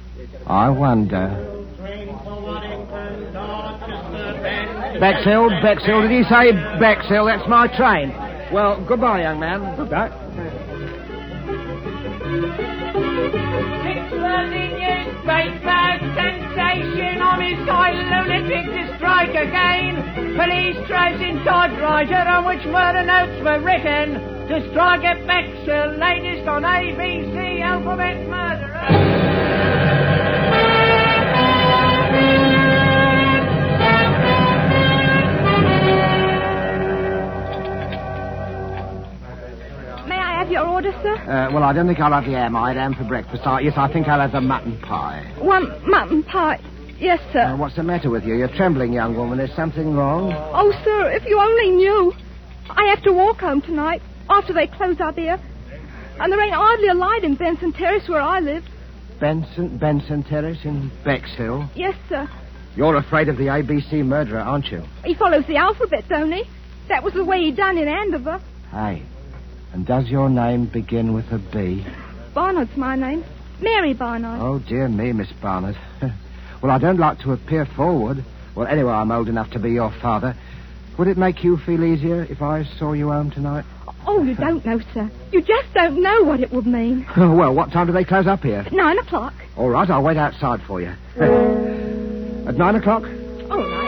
I 0.45 0.69
wonder. 0.69 1.62
Bexhill, 4.99 5.49
Bexhill. 5.61 6.01
Did 6.01 6.11
he 6.11 6.23
say 6.23 6.51
Bexhill? 6.79 7.25
That's 7.25 7.47
my 7.49 7.67
train. 7.75 8.09
Well, 8.53 8.83
goodbye, 8.87 9.23
young 9.23 9.39
man. 9.39 9.75
Goodbye. 9.75 10.09
Bloody 14.11 14.67
newspaper 14.79 15.83
sensation 16.15 17.21
on 17.21 17.41
his 17.41 17.59
homicide 17.67 18.27
lunatic 18.29 18.65
to 18.71 18.95
strike 18.97 19.35
again. 19.35 19.93
Police 20.37 20.87
trace 20.87 21.19
in 21.19 21.43
typewriter 21.43 22.15
on 22.15 22.45
which 22.45 22.63
murder 22.65 23.03
notes 23.03 23.43
were 23.43 23.59
written. 23.59 24.47
To 24.47 24.69
strike 24.71 25.03
at 25.03 25.25
Bexhill, 25.27 25.97
latest 25.99 26.47
on 26.47 26.63
ABC 26.63 27.61
alphabet 27.61 28.25
murderer. 28.29 29.22
Your 40.53 40.67
order, 40.67 40.91
sir? 41.01 41.15
Uh, 41.15 41.51
well, 41.53 41.63
I 41.63 41.73
don't 41.73 41.87
think 41.87 41.99
I'll 41.99 42.13
have 42.13 42.25
the 42.25 42.31
ham. 42.31 42.55
I'd 42.55 42.77
ham 42.77 42.93
for 42.93 43.03
breakfast. 43.03 43.41
I, 43.45 43.59
yes, 43.61 43.73
I 43.75 43.91
think 43.91 44.07
I'll 44.07 44.19
have 44.21 44.31
the 44.31 44.41
mutton 44.41 44.79
pie. 44.79 45.33
One 45.39 45.67
mutton 45.89 46.23
pie. 46.23 46.61
Yes, 46.99 47.19
sir. 47.33 47.41
Uh, 47.41 47.57
what's 47.57 47.75
the 47.75 47.83
matter 47.83 48.09
with 48.09 48.23
you? 48.23 48.35
You're 48.35 48.55
trembling, 48.55 48.93
young 48.93 49.17
woman. 49.17 49.39
Is 49.39 49.53
something 49.55 49.93
wrong? 49.93 50.31
Oh, 50.53 50.71
sir, 50.85 51.11
if 51.11 51.25
you 51.25 51.39
only 51.39 51.71
knew. 51.71 52.13
I 52.69 52.85
have 52.87 53.03
to 53.03 53.11
walk 53.11 53.39
home 53.39 53.61
tonight 53.61 54.01
after 54.29 54.53
they 54.53 54.67
close 54.67 55.01
up 55.01 55.15
here. 55.15 55.39
And 56.19 56.31
there 56.31 56.39
ain't 56.41 56.53
hardly 56.53 56.87
a 56.87 56.93
light 56.93 57.23
in 57.23 57.35
Benson 57.35 57.73
Terrace 57.73 58.07
where 58.07 58.21
I 58.21 58.39
live. 58.39 58.63
Benson, 59.19 59.77
Benson 59.77 60.23
Terrace 60.23 60.63
in 60.63 60.91
Bexhill. 61.03 61.69
Yes, 61.75 61.95
sir. 62.07 62.29
You're 62.75 62.95
afraid 62.95 63.27
of 63.27 63.37
the 63.37 63.45
ABC 63.45 64.05
murderer, 64.05 64.39
aren't 64.39 64.67
you? 64.67 64.83
He 65.03 65.15
follows 65.15 65.45
the 65.47 65.57
alphabet, 65.57 66.05
don't 66.07 66.31
he? 66.31 66.43
That 66.89 67.03
was 67.03 67.13
the 67.13 67.25
way 67.25 67.39
he 67.41 67.51
done 67.51 67.77
in 67.77 67.87
Andover. 67.87 68.41
Hey. 68.71 69.03
And 69.73 69.87
does 69.87 70.07
your 70.07 70.29
name 70.29 70.67
begin 70.67 71.13
with 71.13 71.31
a 71.31 71.39
B? 71.39 71.85
Barnard's 72.33 72.77
my 72.77 72.95
name. 72.95 73.23
Mary 73.59 73.93
Barnard. 73.93 74.39
Oh, 74.39 74.59
dear 74.59 74.87
me, 74.87 75.11
Miss 75.13 75.31
Barnard. 75.41 75.75
well, 76.61 76.71
I 76.71 76.77
don't 76.77 76.99
like 76.99 77.19
to 77.19 77.33
appear 77.33 77.65
forward. 77.65 78.23
Well, 78.55 78.67
anyway, 78.67 78.91
I'm 78.91 79.11
old 79.11 79.29
enough 79.29 79.49
to 79.51 79.59
be 79.59 79.71
your 79.71 79.91
father. 79.99 80.35
Would 80.97 81.07
it 81.07 81.17
make 81.17 81.43
you 81.43 81.57
feel 81.57 81.83
easier 81.83 82.23
if 82.23 82.41
I 82.41 82.65
saw 82.77 82.93
you 82.93 83.09
home 83.09 83.31
tonight? 83.31 83.65
Oh, 84.05 84.21
you 84.21 84.35
don't 84.35 84.63
know, 84.63 84.79
sir. 84.93 85.09
You 85.31 85.41
just 85.41 85.73
don't 85.73 86.01
know 86.01 86.23
what 86.23 86.41
it 86.41 86.51
would 86.51 86.67
mean. 86.67 87.05
well, 87.17 87.53
what 87.53 87.71
time 87.71 87.87
do 87.87 87.93
they 87.93 88.03
close 88.03 88.27
up 88.27 88.43
here? 88.43 88.65
Nine 88.71 88.99
o'clock. 88.99 89.33
All 89.57 89.69
right, 89.69 89.89
I'll 89.89 90.03
wait 90.03 90.17
outside 90.17 90.61
for 90.67 90.81
you. 90.81 90.93
At 92.47 92.57
nine 92.57 92.75
o'clock? 92.75 93.03
All 93.49 93.57
right. 93.57 93.82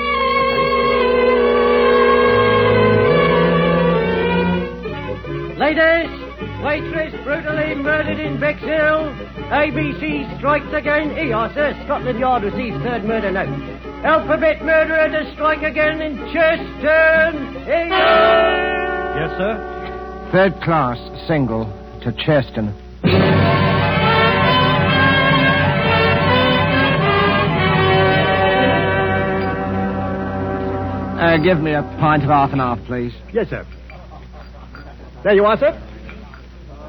Ladies, 5.75 6.63
waitress 6.63 7.13
brutally 7.25 7.75
murdered 7.75 8.17
in 8.17 8.39
Bexhill. 8.39 9.12
ABC 9.51 10.38
strikes 10.38 10.72
again. 10.72 11.10
Here 11.10 11.25
you 11.25 11.53
sir. 11.53 11.77
Scotland 11.84 12.17
Yard 12.17 12.44
receives 12.44 12.77
third 12.77 13.03
murder 13.03 13.29
note. 13.29 13.50
Alphabet 14.05 14.63
murderer 14.63 15.10
to 15.10 15.34
strike 15.34 15.63
again 15.63 16.00
in 16.00 16.15
Churston. 16.32 17.65
Here. 17.65 17.89
Yes, 19.20 19.38
sir? 19.38 20.29
Third 20.32 20.62
class, 20.63 20.98
single, 21.27 21.65
to 22.03 22.12
Churston. 22.13 22.74
Uh, 31.20 31.38
give 31.44 31.60
me 31.60 31.74
a 31.74 31.82
pint 32.00 32.24
of 32.24 32.29
half 32.29 32.51
and 32.53 32.62
half, 32.62 32.79
please. 32.86 33.13
Yes, 33.34 33.50
sir. 33.50 33.65
There 35.25 35.34
you 35.34 35.44
are, 35.46 35.58
sir. 35.58 35.82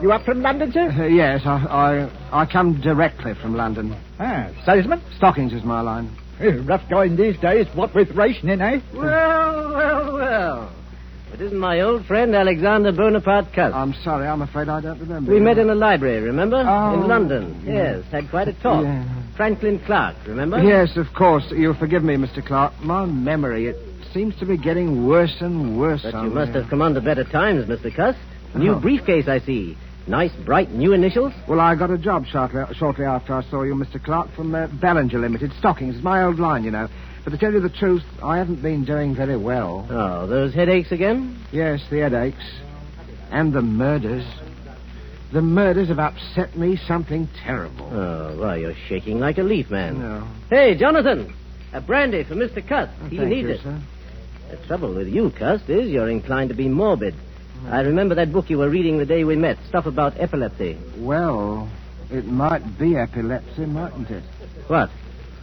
You 0.03 0.13
up 0.13 0.27
from 0.27 0.43
London, 0.43 0.71
sir? 0.71 0.91
Uh, 0.91 1.07
yes, 1.07 1.41
I, 1.47 2.11
I 2.31 2.43
I 2.43 2.45
come 2.45 2.79
directly 2.83 3.33
from 3.33 3.57
London. 3.57 3.97
Ah, 4.21 4.51
salesman? 4.67 5.01
Stockings 5.17 5.55
is 5.55 5.65
my 5.65 5.81
line. 5.81 6.15
Eh, 6.39 6.59
rough 6.67 6.87
going 6.91 7.17
these 7.17 7.39
days, 7.39 7.67
what 7.75 7.95
with 7.95 8.11
rationing, 8.11 8.61
eh? 8.61 8.81
Well, 8.93 9.73
well, 9.73 10.13
well. 10.13 10.73
It 11.33 11.41
isn't 11.41 11.59
my 11.59 11.81
old 11.81 12.05
friend 12.05 12.37
Alexander 12.37 12.93
Bonaparte 12.93 13.55
Cust. 13.55 13.75
I'm 13.75 13.95
sorry, 14.05 14.27
I'm 14.27 14.43
afraid 14.43 14.69
I 14.69 14.83
don't 14.83 15.01
remember. 15.01 15.33
we 15.33 15.41
met 15.41 15.57
in 15.57 15.71
a 15.71 15.75
library, 15.75 16.21
remember? 16.21 16.59
Oh, 16.59 16.93
in 16.93 17.09
London. 17.09 17.63
yeah. 17.65 17.97
Yes, 17.97 18.05
had 18.13 18.29
quite 18.29 18.49
a 18.49 18.53
talk. 18.53 18.85
Yeah. 18.85 19.33
Franklin 19.35 19.79
Clark, 19.87 20.17
remember? 20.27 20.63
Yes, 20.63 20.99
of 20.99 21.07
course. 21.17 21.45
You'll 21.57 21.73
forgive 21.73 22.05
me, 22.05 22.17
Mr. 22.17 22.47
Clark. 22.47 22.75
My 22.83 23.07
memory, 23.07 23.69
it 23.69 23.77
seems 24.17 24.35
to 24.39 24.47
be 24.47 24.57
getting 24.57 25.07
worse 25.07 25.37
and 25.43 25.79
worse. 25.79 26.01
But 26.03 26.15
you 26.25 26.31
must 26.31 26.53
have 26.53 26.71
come 26.71 26.81
under 26.81 27.03
better 27.03 27.23
times, 27.25 27.67
Mr. 27.69 27.95
Cust. 27.95 28.19
New 28.55 28.73
Oh. 28.73 28.81
briefcase, 28.81 29.29
I 29.29 29.41
see. 29.41 29.77
Nice, 30.07 30.33
bright, 30.47 30.73
new 30.73 30.95
initials. 30.95 31.35
Well, 31.47 31.61
I 31.61 31.75
got 31.75 31.91
a 31.91 31.99
job 31.99 32.25
shortly, 32.25 32.63
shortly 32.77 33.05
after 33.05 33.35
I 33.35 33.43
saw 33.43 33.63
you, 33.63 33.75
Mr. 33.75 34.03
Clark, 34.03 34.33
from 34.35 34.55
uh, 34.55 34.69
Ballinger 34.69 35.19
Limited. 35.19 35.53
Stockings. 35.59 35.97
It's 35.97 36.05
my 36.05 36.23
old 36.23 36.39
line, 36.39 36.65
you 36.65 36.71
know. 36.71 36.89
But 37.25 37.31
to 37.33 37.37
tell 37.39 37.53
you 37.53 37.61
the 37.61 37.69
truth, 37.69 38.05
I 38.23 38.39
haven't 38.39 38.63
been 38.63 38.87
doing 38.87 39.15
very 39.15 39.37
well. 39.37 39.87
Oh, 39.91 40.27
those 40.27 40.55
headaches 40.55 40.93
again? 40.93 41.37
Yes, 41.53 41.83
the 41.91 41.99
headaches. 41.99 42.43
And 43.31 43.53
the 43.53 43.61
murders. 43.63 44.25
The 45.35 45.43
murders 45.43 45.89
have 45.89 45.99
upset 45.99 46.57
me 46.57 46.77
something 46.89 47.29
terrible. 47.45 47.91
Oh, 47.93 48.39
why, 48.41 48.57
you're 48.57 48.77
shaking 48.89 49.19
like 49.21 49.37
a 49.37 49.43
leaf, 49.43 49.71
man. 49.71 49.99
No. 49.99 50.27
Hey, 50.49 50.75
Jonathan, 50.75 51.35
a 51.75 51.83
brandy 51.83 52.25
for 52.25 52.35
Mr. 52.37 52.67
Cust. 52.67 52.93
he 53.11 53.19
Thank 53.19 53.29
needs 53.29 53.49
you, 53.49 53.55
it. 53.57 53.61
sir. 53.63 53.79
The 54.51 54.57
trouble 54.69 54.95
with 54.95 55.09
you, 55.09 55.31
Cust, 55.31 55.69
is 55.69 55.91
you're 55.91 56.09
inclined 56.09 56.51
to 56.51 56.55
be 56.55 56.69
morbid. 56.69 57.15
I 57.69 57.81
remember 57.81 58.15
that 58.15 58.33
book 58.33 58.49
you 58.49 58.59
were 58.59 58.69
reading 58.71 58.99
the 58.99 59.07
day 59.07 59.25
we 59.25 59.35
met, 59.35 59.59
stuff 59.69 59.87
about 59.87 60.21
epilepsy. 60.21 60.79
Well, 60.99 61.69
it 62.11 62.27
might 62.27 62.79
be 62.79 62.97
epilepsy, 62.97 63.67
mightn't 63.67 64.11
it? 64.11 64.23
What? 64.69 64.91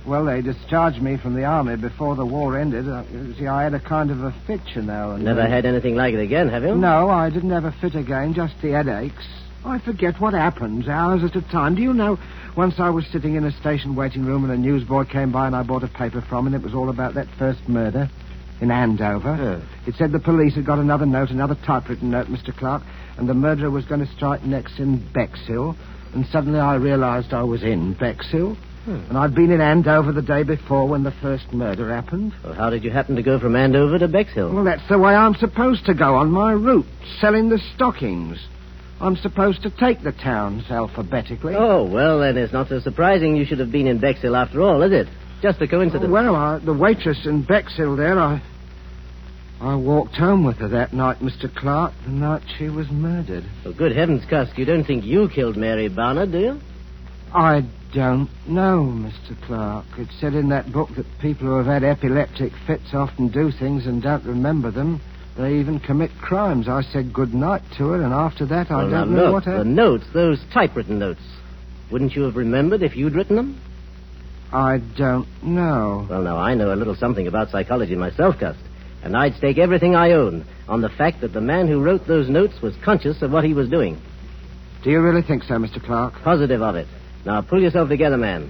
Well, 0.05 0.25
they 0.25 0.41
discharged 0.41 1.01
me 1.01 1.17
from 1.17 1.33
the 1.33 1.43
army 1.43 1.75
before 1.75 2.15
the 2.15 2.25
war 2.25 2.57
ended. 2.57 2.87
Uh, 2.87 3.03
you 3.11 3.33
see, 3.35 3.47
I 3.47 3.63
had 3.63 3.73
a 3.73 3.79
kind 3.79 4.09
of 4.09 4.23
a 4.23 4.33
fit, 4.47 4.61
you 4.73 4.81
know. 4.81 5.11
And 5.11 5.25
Never 5.25 5.41
uh, 5.41 5.49
had 5.49 5.65
anything 5.65 5.95
like 5.95 6.13
it 6.13 6.21
again, 6.21 6.47
have 6.49 6.63
you? 6.63 6.75
No, 6.75 7.09
I 7.09 7.29
didn't 7.29 7.51
have 7.51 7.65
a 7.65 7.71
fit 7.73 7.95
again, 7.95 8.33
just 8.33 8.53
the 8.61 8.71
headaches. 8.71 9.25
I 9.65 9.79
forget 9.79 10.19
what 10.19 10.33
happens, 10.33 10.87
hours 10.87 11.23
at 11.23 11.35
a 11.35 11.41
time. 11.41 11.75
Do 11.75 11.81
you 11.81 11.93
know, 11.93 12.19
once 12.55 12.75
I 12.79 12.89
was 12.89 13.05
sitting 13.07 13.35
in 13.35 13.45
a 13.45 13.51
station 13.59 13.95
waiting 13.95 14.25
room 14.25 14.43
and 14.43 14.51
a 14.51 14.57
newsboy 14.57 15.05
came 15.05 15.31
by 15.31 15.47
and 15.47 15.55
I 15.55 15.63
bought 15.63 15.83
a 15.83 15.87
paper 15.87 16.21
from 16.21 16.47
him, 16.47 16.53
and 16.53 16.61
it 16.61 16.65
was 16.65 16.75
all 16.75 16.89
about 16.89 17.13
that 17.15 17.27
first 17.37 17.67
murder 17.67 18.09
in 18.63 18.71
Andover. 18.71 19.61
It 19.85 19.95
said 19.95 20.11
the 20.11 20.19
police 20.19 20.55
had 20.55 20.65
got 20.65 20.79
another 20.79 21.05
note, 21.05 21.29
another 21.29 21.57
typewritten 21.65 22.09
note, 22.09 22.27
Mr. 22.27 22.55
Clark, 22.55 22.81
and 23.17 23.29
the 23.29 23.33
murderer 23.33 23.69
was 23.69 23.85
going 23.85 24.05
to 24.05 24.11
strike 24.15 24.43
next 24.43 24.79
in 24.79 25.07
Bexhill. 25.13 25.75
And 26.13 26.25
suddenly 26.27 26.59
I 26.59 26.75
realized 26.75 27.33
I 27.33 27.43
was 27.43 27.63
in 27.63 27.93
Bexhill. 27.93 28.55
Hmm. 28.85 28.95
And 29.09 29.17
I'd 29.17 29.33
been 29.33 29.51
in 29.51 29.61
Andover 29.61 30.11
the 30.11 30.21
day 30.21 30.43
before 30.43 30.87
when 30.87 31.03
the 31.03 31.13
first 31.21 31.53
murder 31.53 31.93
happened. 31.93 32.33
Well, 32.43 32.53
how 32.53 32.69
did 32.69 32.83
you 32.83 32.91
happen 32.91 33.15
to 33.15 33.23
go 33.23 33.39
from 33.39 33.55
Andover 33.55 33.97
to 33.99 34.07
Bexhill? 34.07 34.53
Well, 34.53 34.65
that's 34.65 34.87
the 34.89 34.99
way 34.99 35.13
I'm 35.13 35.35
supposed 35.35 35.85
to 35.85 35.93
go 35.93 36.15
on 36.15 36.31
my 36.31 36.51
route, 36.51 36.85
selling 37.19 37.49
the 37.49 37.59
stockings. 37.75 38.37
I'm 38.99 39.15
supposed 39.17 39.63
to 39.63 39.69
take 39.69 40.01
the 40.01 40.11
towns 40.11 40.63
alphabetically. 40.69 41.55
Oh, 41.55 41.85
well, 41.85 42.19
then 42.19 42.37
it's 42.37 42.53
not 42.53 42.69
so 42.69 42.79
surprising 42.79 43.35
you 43.35 43.45
should 43.45 43.59
have 43.59 43.71
been 43.71 43.87
in 43.87 43.99
Bexhill 43.99 44.35
after 44.35 44.61
all, 44.61 44.81
is 44.81 44.91
it? 44.91 45.07
Just 45.41 45.61
a 45.61 45.67
coincidence. 45.67 46.09
Well, 46.09 46.35
I, 46.35 46.59
the 46.59 46.73
waitress 46.73 47.25
in 47.25 47.43
Bexhill 47.43 47.97
there, 47.97 48.19
I. 48.19 48.41
I 49.63 49.75
walked 49.75 50.15
home 50.15 50.43
with 50.43 50.57
her 50.57 50.67
that 50.67 50.91
night, 50.91 51.19
Mr. 51.19 51.53
Clark, 51.53 51.93
the 52.03 52.11
night 52.11 52.41
she 52.57 52.67
was 52.67 52.91
murdered. 52.91 53.45
Well, 53.63 53.73
good 53.73 53.95
heavens, 53.95 54.25
Cust, 54.29 54.57
you 54.57 54.65
don't 54.65 54.83
think 54.83 55.05
you 55.05 55.29
killed 55.29 55.55
Mary 55.55 55.87
Barnard, 55.87 56.33
do 56.33 56.39
you? 56.39 56.59
I 57.33 57.65
don't 57.93 58.29
know, 58.45 58.83
Mr. 58.83 59.41
Clark. 59.45 59.85
It 59.97 60.09
said 60.19 60.33
in 60.33 60.49
that 60.49 60.73
book 60.73 60.89
that 60.97 61.05
people 61.21 61.47
who 61.47 61.55
have 61.55 61.65
had 61.65 61.85
epileptic 61.85 62.51
fits 62.67 62.93
often 62.93 63.29
do 63.29 63.51
things 63.51 63.85
and 63.85 64.01
don't 64.03 64.25
remember 64.25 64.69
them. 64.69 64.99
They 65.37 65.55
even 65.55 65.79
commit 65.79 66.11
crimes. 66.21 66.67
I 66.67 66.81
said 66.81 67.13
good 67.13 67.33
night 67.33 67.61
to 67.77 67.87
her, 67.87 68.03
and 68.03 68.13
after 68.13 68.45
that, 68.47 68.69
I 68.69 68.83
well, 68.83 68.89
don't 68.89 69.15
know 69.15 69.31
look, 69.31 69.33
what 69.33 69.45
the 69.45 69.63
notes, 69.63 70.03
those 70.13 70.43
typewritten 70.53 70.99
notes. 70.99 71.21
Wouldn't 71.89 72.17
you 72.17 72.23
have 72.23 72.35
remembered 72.35 72.83
if 72.83 72.97
you'd 72.97 73.15
written 73.15 73.37
them? 73.37 73.61
I 74.51 74.79
don't 74.97 75.27
know. 75.41 76.05
Well, 76.09 76.21
now, 76.21 76.37
I 76.37 76.53
know 76.53 76.73
a 76.73 76.75
little 76.75 76.95
something 76.95 77.27
about 77.27 77.49
psychology 77.49 77.95
myself, 77.95 78.37
Gus. 78.41 78.57
And 79.03 79.17
I'd 79.17 79.35
stake 79.35 79.57
everything 79.57 79.95
I 79.95 80.11
own 80.11 80.45
on 80.67 80.81
the 80.81 80.89
fact 80.89 81.21
that 81.21 81.33
the 81.33 81.41
man 81.41 81.67
who 81.67 81.83
wrote 81.83 82.07
those 82.07 82.29
notes 82.29 82.61
was 82.61 82.73
conscious 82.83 83.21
of 83.21 83.31
what 83.31 83.43
he 83.43 83.53
was 83.53 83.69
doing. 83.69 84.01
Do 84.83 84.89
you 84.91 85.01
really 85.01 85.21
think 85.21 85.43
so, 85.43 85.55
Mr. 85.55 85.83
Clark? 85.83 86.13
Positive 86.23 86.61
of 86.61 86.75
it. 86.75 86.87
Now 87.25 87.41
pull 87.41 87.61
yourself 87.61 87.89
together, 87.89 88.17
man. 88.17 88.49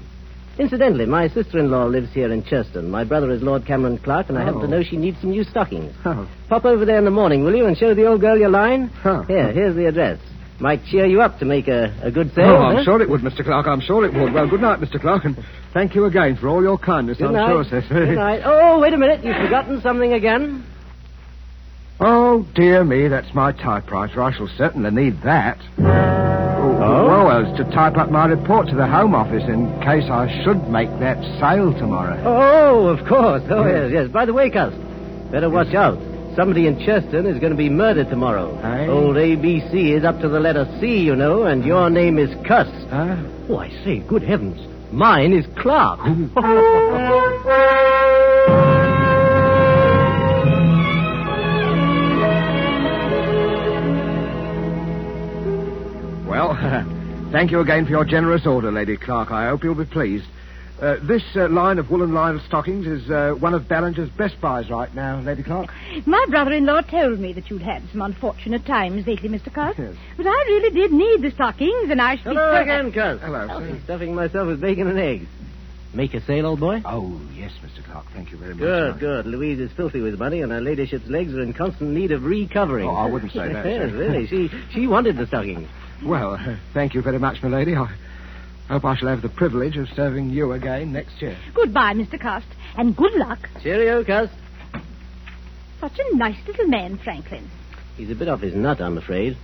Incidentally, 0.60 1.08
my 1.08 1.30
sister-in-law 1.30 1.86
lives 1.86 2.12
here 2.14 2.32
in 2.32 2.44
Churston. 2.44 2.88
My 2.90 3.04
brother 3.04 3.32
is 3.32 3.42
Lord 3.42 3.66
Cameron 3.66 3.98
Clark, 3.98 4.30
and 4.30 4.38
I 4.38 4.42
happen 4.44 4.60
Oh. 4.60 4.62
to 4.62 4.68
know 4.68 4.84
she 4.84 4.98
needs 4.98 5.20
some 5.20 5.32
new 5.32 5.44
stockings. 5.44 5.94
Oh. 6.06 6.28
Pop 6.48 6.66
over 6.66 6.86
there 6.86 7.00
in 7.00 7.06
the 7.06 7.12
morning, 7.12 7.44
will 7.44 7.56
you, 7.56 7.66
and 7.66 7.76
show 7.76 7.96
the 7.96 8.06
old 8.06 8.22
girl 8.22 8.38
your 8.38 8.50
line? 8.50 8.88
Huh. 9.02 9.24
Here, 9.24 9.52
here's 9.52 9.76
the 9.76 9.86
address. 9.88 10.20
Might 10.60 10.86
cheer 10.86 11.06
you 11.06 11.22
up 11.22 11.40
to 11.40 11.46
make 11.46 11.68
a, 11.68 11.94
a 12.04 12.12
good 12.12 12.34
sale. 12.36 12.46
Oh, 12.50 12.56
I'm 12.58 12.76
huh? 12.78 12.84
sure 12.84 13.02
it 13.02 13.10
would, 13.10 13.22
Mr. 13.22 13.44
Clark. 13.44 13.68
I'm 13.68 13.82
sure 13.82 14.06
it 14.06 14.14
would. 14.14 14.34
Well, 14.34 14.48
good 14.50 14.62
night, 14.62 14.80
Mr. 14.80 15.00
Clark, 15.02 15.26
and 15.26 15.38
thank 15.74 15.96
you 15.96 16.06
again 16.06 16.38
for 16.38 16.48
all 16.48 16.62
your 16.62 16.78
kindness. 16.78 17.18
Good 17.18 17.28
I'm 17.28 17.34
night. 17.34 17.48
sure, 17.50 17.64
sis. 17.82 17.90
Good 17.90 18.16
night. 18.16 18.42
Oh, 18.46 18.80
wait 18.80 18.94
a 18.94 18.98
minute. 18.98 19.24
You've 19.26 19.36
forgotten 19.38 19.82
something 19.82 20.14
again. 20.14 20.64
Oh, 22.00 22.46
dear 22.56 22.84
me, 22.84 23.08
that's 23.08 23.34
my 23.34 23.52
typewriter. 23.52 24.22
I 24.22 24.32
shall 24.36 24.50
certainly 24.58 24.92
need 24.92 25.22
that. 25.24 25.58
Oh, 25.80 25.84
oh? 26.82 27.26
Well, 27.26 27.46
it's 27.46 27.58
to 27.58 27.64
type 27.72 27.98
up 27.98 28.10
my 28.12 28.26
report 28.26 28.68
to 28.68 28.76
the 28.76 28.88
Home 28.88 29.16
Office 29.16 29.44
in 29.48 29.68
case 29.82 30.10
I 30.10 30.44
should 30.44 30.68
make 30.70 30.90
that 31.00 31.18
sale 31.40 31.74
tomorrow. 31.74 32.22
Oh, 32.26 32.88
of 32.88 33.08
course. 33.08 33.44
Oh, 33.50 33.66
Yes. 33.66 33.92
yes, 33.92 34.04
yes. 34.06 34.08
By 34.12 34.26
the 34.26 34.34
way, 34.34 34.50
Cust, 34.50 34.76
better 35.32 35.50
watch 35.50 35.74
out. 35.74 35.98
Somebody 36.36 36.66
in 36.66 36.78
Churston 36.78 37.28
is 37.32 37.38
going 37.40 37.52
to 37.52 37.58
be 37.58 37.70
murdered 37.70 38.10
tomorrow. 38.10 38.50
Old 38.90 39.18
ABC 39.18 39.96
is 39.96 40.04
up 40.04 40.20
to 40.22 40.30
the 40.30 40.40
letter 40.40 40.66
C, 40.80 41.00
you 41.00 41.16
know, 41.16 41.44
and 41.44 41.64
your 41.64 41.90
name 41.92 42.18
is 42.18 42.30
Cust. 42.48 42.72
Huh? 42.90 43.18
Oh, 43.50 43.58
I 43.58 43.70
say, 43.84 44.00
good 44.00 44.24
heavens. 44.24 44.60
Mine 44.92 45.34
is 45.34 45.46
Clark. 45.58 46.00
Well, 56.26 56.56
thank 57.32 57.52
you 57.52 57.60
again 57.60 57.86
for 57.86 57.92
your 57.92 58.06
generous 58.06 58.48
order, 58.48 58.72
Lady 58.72 58.98
Clark. 58.98 59.32
I 59.32 59.48
hope 59.50 59.64
you'll 59.64 59.76
be 59.76 59.86
pleased. 59.86 60.26
Uh, 60.82 60.98
this 61.04 61.24
uh, 61.36 61.48
line 61.50 61.78
of 61.78 61.90
woolen 61.90 62.14
lined 62.14 62.42
stockings 62.48 62.88
is 62.88 63.10
uh, 63.10 63.34
one 63.40 63.54
of 63.54 63.64
Ballinger's 63.64 64.10
best 64.10 64.42
buys 64.42 64.70
right 64.70 64.94
now, 64.96 65.20
Lady 65.22 65.44
Clark. 65.44 65.70
My 66.06 66.26
brother-in-law 66.30 66.82
told 66.82 67.20
me 67.20 67.32
that 67.34 67.50
you'd 67.50 67.62
had 67.62 67.84
some 67.92 68.02
unfortunate 68.02 68.66
times 68.66 69.06
lately, 69.08 69.30
Mr. 69.30 69.54
Carr. 69.54 69.74
Yes. 69.78 69.96
But 70.18 70.26
I 70.26 70.30
really 70.48 70.72
did 70.72 70.92
need 70.92 71.22
the 71.22 71.32
stockings, 71.32 71.90
and 71.90 72.02
I 72.02 72.16
should 72.16 72.26
be 72.26 72.36
Hello 72.36 72.54
so 72.56 72.62
again, 72.62 72.92
Cust. 72.92 73.22
Hello, 73.22 73.40
I've 73.40 73.50
sir. 73.50 73.60
been 73.60 73.84
stuffing 73.84 74.16
myself 74.16 74.48
with 74.48 74.62
bacon 74.62 74.88
and 74.88 75.00
eggs. 75.00 75.28
Make 75.94 76.16
a 76.16 76.26
sale, 76.26 76.48
old 76.48 76.60
boy? 76.60 76.82
Oh, 76.86 77.22
yes, 77.36 77.52
Mr. 77.64 77.86
Clark. 77.86 78.08
Thank 78.14 78.32
you 78.32 78.38
very 78.38 78.56
much. 78.56 78.60
Good, 78.60 79.00
good. 79.00 79.26
Louise 79.28 79.60
is 79.60 79.72
filthy 79.74 80.02
with 80.02 80.18
money, 80.18 80.42
and 80.42 80.52
her 80.52 80.60
ladyship's 80.60 81.08
legs 81.08 81.34
are 81.36 81.42
in 81.42 81.54
constant 81.54 81.92
need 81.92 82.12
of 82.12 82.24
recovering. 82.24 82.90
Oh, 82.90 82.96
I 82.96 83.06
wouldn't 83.06 83.32
say 83.32 83.54
that, 83.54 83.64
yes, 83.66 83.92
really. 83.92 84.26
She, 84.26 84.50
she 84.72 84.88
wanted 84.88 85.18
the 85.18 85.28
stockings. 85.28 85.70
Well, 86.04 86.34
uh, 86.34 86.58
thank 86.74 86.96
you 86.96 87.04
very 87.04 87.20
much, 87.20 87.44
my 87.44 87.50
lady. 87.50 87.76
I 87.76 87.94
hope 88.74 88.86
I 88.86 88.96
shall 88.96 89.10
have 89.10 89.22
the 89.22 89.30
privilege 89.30 89.78
of 89.78 89.88
serving 89.90 90.32
you 90.32 90.52
again 90.54 90.94
next 90.94 91.22
year. 91.22 91.38
Goodbye, 91.54 91.94
Mr. 91.94 92.20
Cast, 92.20 92.48
and 92.76 92.96
good 92.96 93.14
luck. 93.14 93.48
Cheerio, 93.62 94.04
Cust. 94.04 94.34
Such 95.80 96.00
a 96.00 96.16
nice 96.16 96.38
little 96.48 96.66
man, 96.66 96.98
Franklin. 96.98 97.48
He's 97.98 98.10
a 98.10 98.16
bit 98.16 98.28
off 98.28 98.42
his 98.42 98.56
nut, 98.56 98.82
I'm 98.82 98.98
afraid. 98.98 99.38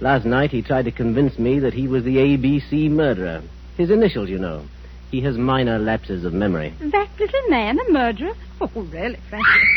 Last 0.00 0.24
night 0.24 0.52
he 0.52 0.62
tried 0.62 0.84
to 0.84 0.92
convince 0.92 1.36
me 1.36 1.58
that 1.58 1.74
he 1.74 1.88
was 1.88 2.04
the 2.04 2.16
ABC 2.18 2.88
murderer. 2.88 3.42
His 3.76 3.90
initials, 3.90 4.28
you 4.28 4.38
know. 4.38 4.64
He 5.10 5.20
has 5.22 5.36
minor 5.36 5.80
lapses 5.80 6.24
of 6.24 6.32
memory. 6.32 6.72
That 6.80 7.08
little 7.18 7.48
man 7.48 7.76
a 7.80 7.90
murderer? 7.90 8.34
Oh, 8.60 8.70
really, 8.92 9.18
Franklin? 9.28 9.68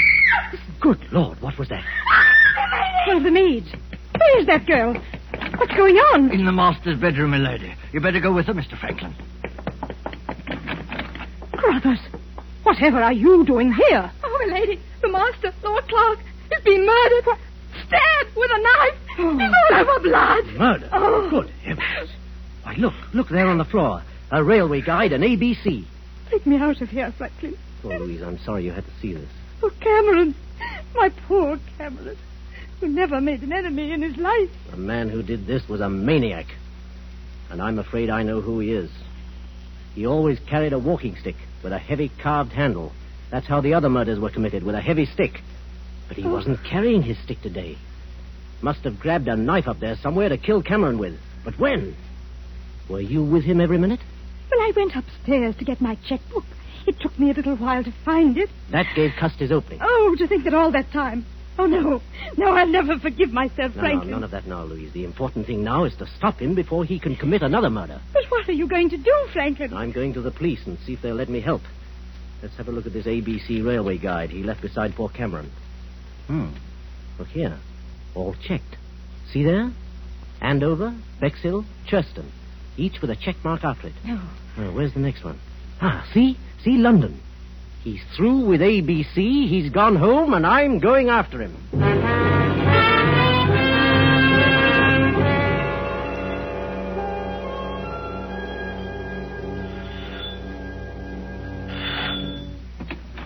Good 0.80 1.12
Lord, 1.12 1.40
what 1.40 1.56
was 1.58 1.68
that? 1.68 1.84
One 3.06 3.18
of 3.18 3.22
the 3.22 3.30
maids. 3.30 3.72
Where's 4.18 4.46
that 4.46 4.66
girl? 4.66 4.94
What's 5.56 5.74
going 5.74 5.96
on? 5.96 6.30
In 6.32 6.44
the 6.44 6.52
master's 6.52 6.98
bedroom, 6.98 7.30
milady. 7.30 7.74
You 7.92 8.00
better 8.00 8.20
go 8.20 8.32
with 8.32 8.46
her, 8.46 8.54
Mr. 8.54 8.78
Franklin. 8.78 9.14
Brothers, 11.52 12.00
whatever 12.64 13.02
are 13.02 13.12
you 13.12 13.44
doing 13.44 13.72
here? 13.72 14.10
Oh, 14.24 14.46
my 14.46 14.54
lady, 14.54 14.80
the 15.00 15.08
master, 15.08 15.52
Lord 15.62 15.86
Clark, 15.88 16.18
is 16.50 16.64
being 16.64 16.84
murdered. 16.84 17.26
What? 17.26 17.38
Stabbed 17.86 18.36
with 18.36 18.50
a 18.52 18.58
knife. 18.58 18.98
Oh. 19.18 19.38
He's 19.38 19.52
all 19.70 19.80
over 19.80 20.00
blood. 20.00 20.46
Murder? 20.58 20.88
Oh. 20.92 21.30
Good 21.30 21.50
heavens. 21.62 22.10
Why, 22.62 22.74
look, 22.74 22.94
look 23.12 23.28
there 23.28 23.46
on 23.46 23.58
the 23.58 23.64
floor. 23.64 24.02
A 24.30 24.42
railway 24.42 24.80
guide, 24.80 25.12
an 25.12 25.22
ABC. 25.22 25.84
Take 26.30 26.46
me 26.46 26.56
out 26.56 26.80
of 26.80 26.88
here, 26.88 27.12
Franklin. 27.16 27.56
Oh, 27.84 27.88
Louise, 27.88 28.22
I'm 28.22 28.38
sorry 28.38 28.64
you 28.64 28.72
had 28.72 28.84
to 28.84 28.92
see 29.00 29.14
this. 29.14 29.28
Oh, 29.62 29.70
Cameron. 29.80 30.34
My 30.94 31.10
poor 31.26 31.58
Cameron. 31.78 32.16
Who 32.82 32.88
never 32.88 33.20
made 33.20 33.42
an 33.42 33.52
enemy 33.52 33.92
in 33.92 34.02
his 34.02 34.16
life. 34.16 34.50
The 34.72 34.76
man 34.76 35.08
who 35.08 35.22
did 35.22 35.46
this 35.46 35.68
was 35.68 35.80
a 35.80 35.88
maniac. 35.88 36.46
And 37.48 37.62
I'm 37.62 37.78
afraid 37.78 38.10
I 38.10 38.24
know 38.24 38.40
who 38.40 38.58
he 38.58 38.72
is. 38.72 38.90
He 39.94 40.04
always 40.04 40.40
carried 40.50 40.72
a 40.72 40.80
walking 40.80 41.14
stick 41.14 41.36
with 41.62 41.72
a 41.72 41.78
heavy 41.78 42.10
carved 42.20 42.50
handle. 42.50 42.90
That's 43.30 43.46
how 43.46 43.60
the 43.60 43.74
other 43.74 43.88
murders 43.88 44.18
were 44.18 44.30
committed, 44.30 44.64
with 44.64 44.74
a 44.74 44.80
heavy 44.80 45.06
stick. 45.06 45.42
But 46.08 46.16
he 46.16 46.24
oh. 46.24 46.32
wasn't 46.32 46.64
carrying 46.64 47.04
his 47.04 47.16
stick 47.22 47.40
today. 47.40 47.78
Must 48.62 48.82
have 48.82 48.98
grabbed 48.98 49.28
a 49.28 49.36
knife 49.36 49.68
up 49.68 49.78
there 49.78 49.94
somewhere 49.94 50.28
to 50.30 50.36
kill 50.36 50.60
Cameron 50.60 50.98
with. 50.98 51.20
But 51.44 51.60
when? 51.60 51.94
Were 52.88 53.00
you 53.00 53.22
with 53.22 53.44
him 53.44 53.60
every 53.60 53.78
minute? 53.78 54.00
Well, 54.50 54.60
I 54.60 54.72
went 54.74 54.96
upstairs 54.96 55.54
to 55.58 55.64
get 55.64 55.80
my 55.80 55.96
checkbook. 56.08 56.44
It 56.88 56.98
took 56.98 57.16
me 57.16 57.30
a 57.30 57.34
little 57.34 57.54
while 57.54 57.84
to 57.84 57.92
find 58.04 58.36
it. 58.36 58.50
That 58.72 58.86
gave 58.96 59.12
Cust 59.20 59.38
his 59.38 59.52
opening. 59.52 59.78
Oh, 59.80 60.16
to 60.18 60.26
think 60.26 60.42
that 60.42 60.54
all 60.54 60.72
that 60.72 60.90
time. 60.90 61.24
Oh, 61.58 61.66
no. 61.66 62.00
No, 62.38 62.52
I'll 62.52 62.66
never 62.66 62.98
forgive 62.98 63.30
myself, 63.32 63.74
No, 63.76 63.82
no, 63.82 63.88
Franklin. 63.88 64.10
none 64.10 64.24
of 64.24 64.30
that 64.30 64.46
now, 64.46 64.62
Louise. 64.64 64.92
The 64.92 65.04
important 65.04 65.46
thing 65.46 65.62
now 65.62 65.84
is 65.84 65.94
to 65.96 66.06
stop 66.16 66.40
him 66.40 66.54
before 66.54 66.84
he 66.84 66.98
can 66.98 67.14
commit 67.16 67.42
another 67.42 67.68
murder. 67.70 68.00
But 68.12 68.24
what 68.30 68.48
are 68.48 68.52
you 68.52 68.66
going 68.68 68.88
to 68.90 68.96
do, 68.96 69.14
Franklin? 69.32 69.74
I'm 69.74 69.92
going 69.92 70.14
to 70.14 70.22
the 70.22 70.30
police 70.30 70.60
and 70.66 70.78
see 70.86 70.94
if 70.94 71.02
they'll 71.02 71.14
let 71.14 71.28
me 71.28 71.40
help. 71.40 71.62
Let's 72.42 72.56
have 72.56 72.68
a 72.68 72.72
look 72.72 72.86
at 72.86 72.92
this 72.92 73.06
ABC 73.06 73.64
railway 73.64 73.98
guide 73.98 74.30
he 74.30 74.42
left 74.42 74.62
beside 74.62 74.94
Fort 74.94 75.12
Cameron. 75.14 75.50
Hmm. 76.26 76.48
Look 77.18 77.28
here. 77.28 77.58
All 78.14 78.34
checked. 78.46 78.76
See 79.30 79.44
there? 79.44 79.70
Andover, 80.40 80.94
Bexhill, 81.20 81.64
Churston. 81.88 82.30
Each 82.76 83.00
with 83.00 83.10
a 83.10 83.16
check 83.16 83.36
mark 83.44 83.62
after 83.62 83.88
it. 83.88 83.92
No. 84.04 84.20
Uh, 84.56 84.72
where's 84.72 84.92
the 84.94 85.00
next 85.00 85.22
one? 85.22 85.38
Ah, 85.80 86.06
see? 86.12 86.38
See 86.64 86.78
London. 86.78 87.20
He's 87.82 88.00
through 88.16 88.46
with 88.46 88.60
ABC, 88.60 89.48
he's 89.48 89.68
gone 89.70 89.96
home, 89.96 90.34
and 90.34 90.46
I'm 90.46 90.78
going 90.78 91.08
after 91.08 91.42
him. 91.42 91.56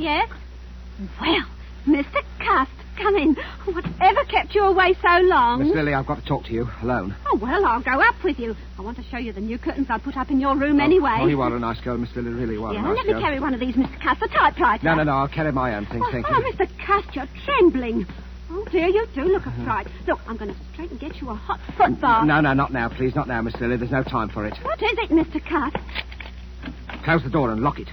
Yes? 0.01 0.31
Well, 1.21 1.45
Mr. 1.87 2.23
Cust, 2.39 2.71
come 2.97 3.17
in. 3.17 3.35
Whatever 3.65 4.25
kept 4.25 4.55
you 4.55 4.65
away 4.65 4.95
so 5.03 5.19
long? 5.23 5.63
Miss 5.63 5.75
Lily, 5.75 5.95
I've 5.95 6.07
got 6.07 6.21
to 6.21 6.25
talk 6.27 6.45
to 6.47 6.53
you 6.53 6.69
alone. 6.83 7.15
Oh, 7.27 7.39
well, 7.41 7.65
I'll 7.65 7.83
go 7.83 8.01
up 8.01 8.23
with 8.25 8.39
you. 8.39 8.57
I 8.79 8.83
want 8.83 8.97
to 8.97 9.05
show 9.05 9.19
you 9.19 9.33
the 9.33 9.41
new 9.41 9.59
curtains 9.59 9.87
I 9.91 9.99
put 9.99 10.17
up 10.17 10.31
in 10.31 10.41
your 10.41 10.57
room 10.57 10.81
oh, 10.81 10.85
anyway. 10.85 11.19
Oh, 11.21 11.27
you 11.27 11.41
are 11.43 11.55
a 11.55 11.59
nice 11.59 11.81
girl, 11.81 11.99
Miss 11.99 12.15
Lily. 12.17 12.31
Really, 12.31 12.57
are 12.57 12.73
Yeah, 12.73 12.81
a 12.81 12.83
nice 12.83 12.97
let 12.97 13.07
me 13.07 13.13
girl. 13.13 13.23
carry 13.23 13.41
one 13.41 13.55
of 13.55 13.61
these, 13.61 13.75
Mr. 13.75 14.01
Cust, 14.03 14.23
a 14.23 14.29
typewriter. 14.29 14.85
No, 14.85 14.95
no, 14.95 15.03
no. 15.05 15.13
I'll 15.13 15.29
carry 15.29 15.53
my 15.53 15.75
own 15.75 15.87
things. 15.87 16.05
Oh, 16.07 16.13
Thank 16.13 16.27
oh, 16.29 16.39
you. 16.39 16.53
Mr. 16.53 16.69
Cust, 16.87 17.15
you're 17.15 17.29
trembling. 17.45 18.07
Oh, 18.51 18.65
dear, 18.71 18.89
you 18.89 19.07
do 19.15 19.23
look 19.23 19.47
uh-huh. 19.47 19.63
a 19.63 19.65
fright. 19.65 19.87
Look, 20.07 20.21
I'm 20.27 20.37
going 20.37 20.55
to 20.55 20.57
straight 20.73 20.91
and 20.91 21.01
get 21.01 21.17
you 21.21 21.31
a 21.31 21.35
hot 21.35 21.61
foot 21.77 22.01
bath. 22.01 22.27
No, 22.27 22.41
no, 22.41 22.55
not 22.55 22.73
now, 22.73 22.89
please. 22.89 23.15
Not 23.15 23.29
now, 23.29 23.43
Miss 23.43 23.55
Lily. 23.61 23.77
There's 23.77 23.91
no 23.91 24.03
time 24.03 24.29
for 24.29 24.47
it. 24.47 24.55
What 24.63 24.83
is 24.83 24.99
it, 24.99 25.11
Mr. 25.11 25.45
Cust? 25.45 25.77
Close 27.05 27.23
the 27.23 27.31
door 27.31 27.51
and 27.51 27.61
lock 27.61 27.79
it. 27.79 27.89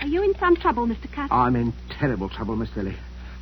Are 0.00 0.06
you 0.06 0.22
in 0.22 0.34
some 0.38 0.56
trouble, 0.56 0.86
Mr. 0.86 1.12
Cust? 1.12 1.32
I'm 1.32 1.56
in 1.56 1.72
terrible 1.98 2.28
trouble, 2.28 2.56
Miss 2.56 2.70
Lily. 2.76 2.96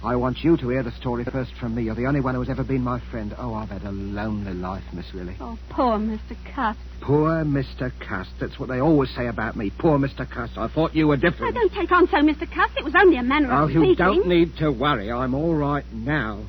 I 0.04 0.14
want 0.14 0.38
you 0.44 0.56
to 0.56 0.68
hear 0.68 0.82
the 0.82 0.92
story 0.92 1.24
first 1.24 1.50
from 1.58 1.74
me. 1.74 1.84
You're 1.84 1.94
the 1.94 2.06
only 2.06 2.20
one 2.20 2.34
who's 2.34 2.48
ever 2.50 2.62
been 2.62 2.82
my 2.82 3.00
friend. 3.10 3.34
Oh, 3.38 3.54
I've 3.54 3.70
had 3.70 3.82
a 3.82 3.90
lonely 3.90 4.52
life, 4.54 4.84
Miss 4.92 5.06
Willie. 5.12 5.36
Oh, 5.40 5.58
poor 5.70 5.98
Mr. 5.98 6.36
Cust. 6.54 6.78
Poor 7.00 7.44
Mr. 7.44 7.90
Cust. 8.06 8.30
That's 8.38 8.58
what 8.58 8.68
they 8.68 8.80
always 8.80 9.10
say 9.16 9.26
about 9.26 9.56
me. 9.56 9.72
Poor 9.78 9.98
Mr. 9.98 10.28
Cust. 10.30 10.56
I 10.58 10.68
thought 10.68 10.94
you 10.94 11.08
were 11.08 11.16
different. 11.16 11.56
Oh, 11.56 11.68
different. 11.68 11.72
don't 11.72 11.80
take 11.80 11.92
on 11.92 12.08
so, 12.08 12.16
Mr. 12.18 12.52
Cust. 12.52 12.74
It 12.76 12.84
was 12.84 12.94
only 12.96 13.16
a 13.16 13.22
manner 13.22 13.52
Oh, 13.52 13.64
of 13.64 13.70
you 13.70 13.96
don't 13.96 14.28
need 14.28 14.56
to 14.58 14.70
worry. 14.70 15.10
I'm 15.10 15.34
all 15.34 15.54
right 15.54 15.84
now. 15.92 16.44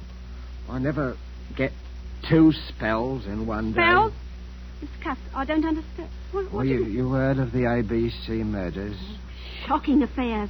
I 0.70 0.80
never 0.80 1.16
get 1.56 1.72
two 2.30 2.52
spells 2.70 3.26
in 3.26 3.48
one 3.48 3.72
day. 3.72 3.80
Spell? 3.82 4.14
Mr. 4.84 5.04
Cust, 5.04 5.22
I 5.34 5.46
don't 5.46 5.66
understand. 5.66 6.10
What, 6.32 6.46
what 6.46 6.54
Well, 6.54 6.66
you, 6.66 6.86
you 6.86 7.10
heard 7.12 7.40
of 7.40 7.52
the 7.54 7.60
ABC 7.60 8.46
murders. 8.46 8.98
Oh, 9.02 9.18
shocking 9.68 10.04
affairs. 10.04 10.50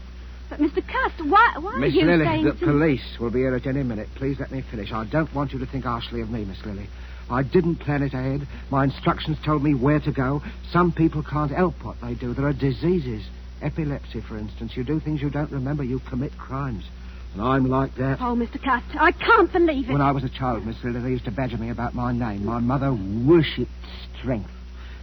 But, 0.49 0.60
Mr. 0.60 0.75
Cust, 0.75 1.29
why, 1.29 1.55
why 1.60 1.75
Miss 1.77 1.93
are 1.93 1.97
you 1.97 2.05
Lily, 2.05 2.25
saying 2.25 2.45
the 2.45 2.53
to... 2.53 2.65
police 2.65 3.17
will 3.19 3.31
be 3.31 3.39
here 3.39 3.55
at 3.55 3.67
any 3.67 3.83
minute. 3.83 4.07
Please 4.15 4.39
let 4.39 4.51
me 4.51 4.63
finish. 4.71 4.91
I 4.91 5.05
don't 5.05 5.33
want 5.33 5.51
you 5.51 5.60
to 5.60 5.65
think 5.65 5.83
harshly 5.83 6.21
of 6.21 6.29
me, 6.29 6.45
Miss 6.45 6.63
Lily. 6.65 6.88
I 7.29 7.43
didn't 7.43 7.77
plan 7.77 8.03
it 8.03 8.13
ahead. 8.13 8.47
My 8.71 8.86
instructions 8.86 9.38
told 9.43 9.62
me 9.62 9.73
where 9.73 9.99
to 9.99 10.12
go. 10.12 10.41
Some 10.71 10.93
people 10.93 11.23
can't 11.23 11.51
help 11.51 11.83
what 11.83 11.97
they 12.01 12.13
do. 12.13 12.33
There 12.33 12.45
are 12.45 12.53
diseases. 12.53 13.25
Epilepsy, 13.62 14.21
for 14.21 14.38
instance. 14.38 14.77
You 14.77 14.83
do 14.83 14.99
things 14.99 15.21
you 15.21 15.29
don't 15.29 15.51
remember, 15.51 15.83
you 15.83 15.99
commit 16.10 16.38
crimes. 16.38 16.86
And 17.33 17.41
I'm 17.41 17.69
like 17.69 17.95
that. 17.95 18.19
Oh, 18.21 18.36
Mr. 18.36 18.62
Cast, 18.63 18.86
I 18.97 19.12
can't 19.12 19.51
believe 19.51 19.89
it. 19.89 19.91
When 19.91 20.01
I 20.01 20.12
was 20.12 20.23
a 20.23 20.29
child, 20.29 20.65
Miss 20.65 20.81
Lily, 20.83 21.01
they 21.01 21.10
used 21.10 21.25
to 21.25 21.31
badger 21.31 21.57
me 21.57 21.69
about 21.69 21.93
my 21.93 22.13
name. 22.13 22.45
My 22.45 22.60
mother 22.60 22.93
worshipped 22.93 23.71
strength. 24.17 24.49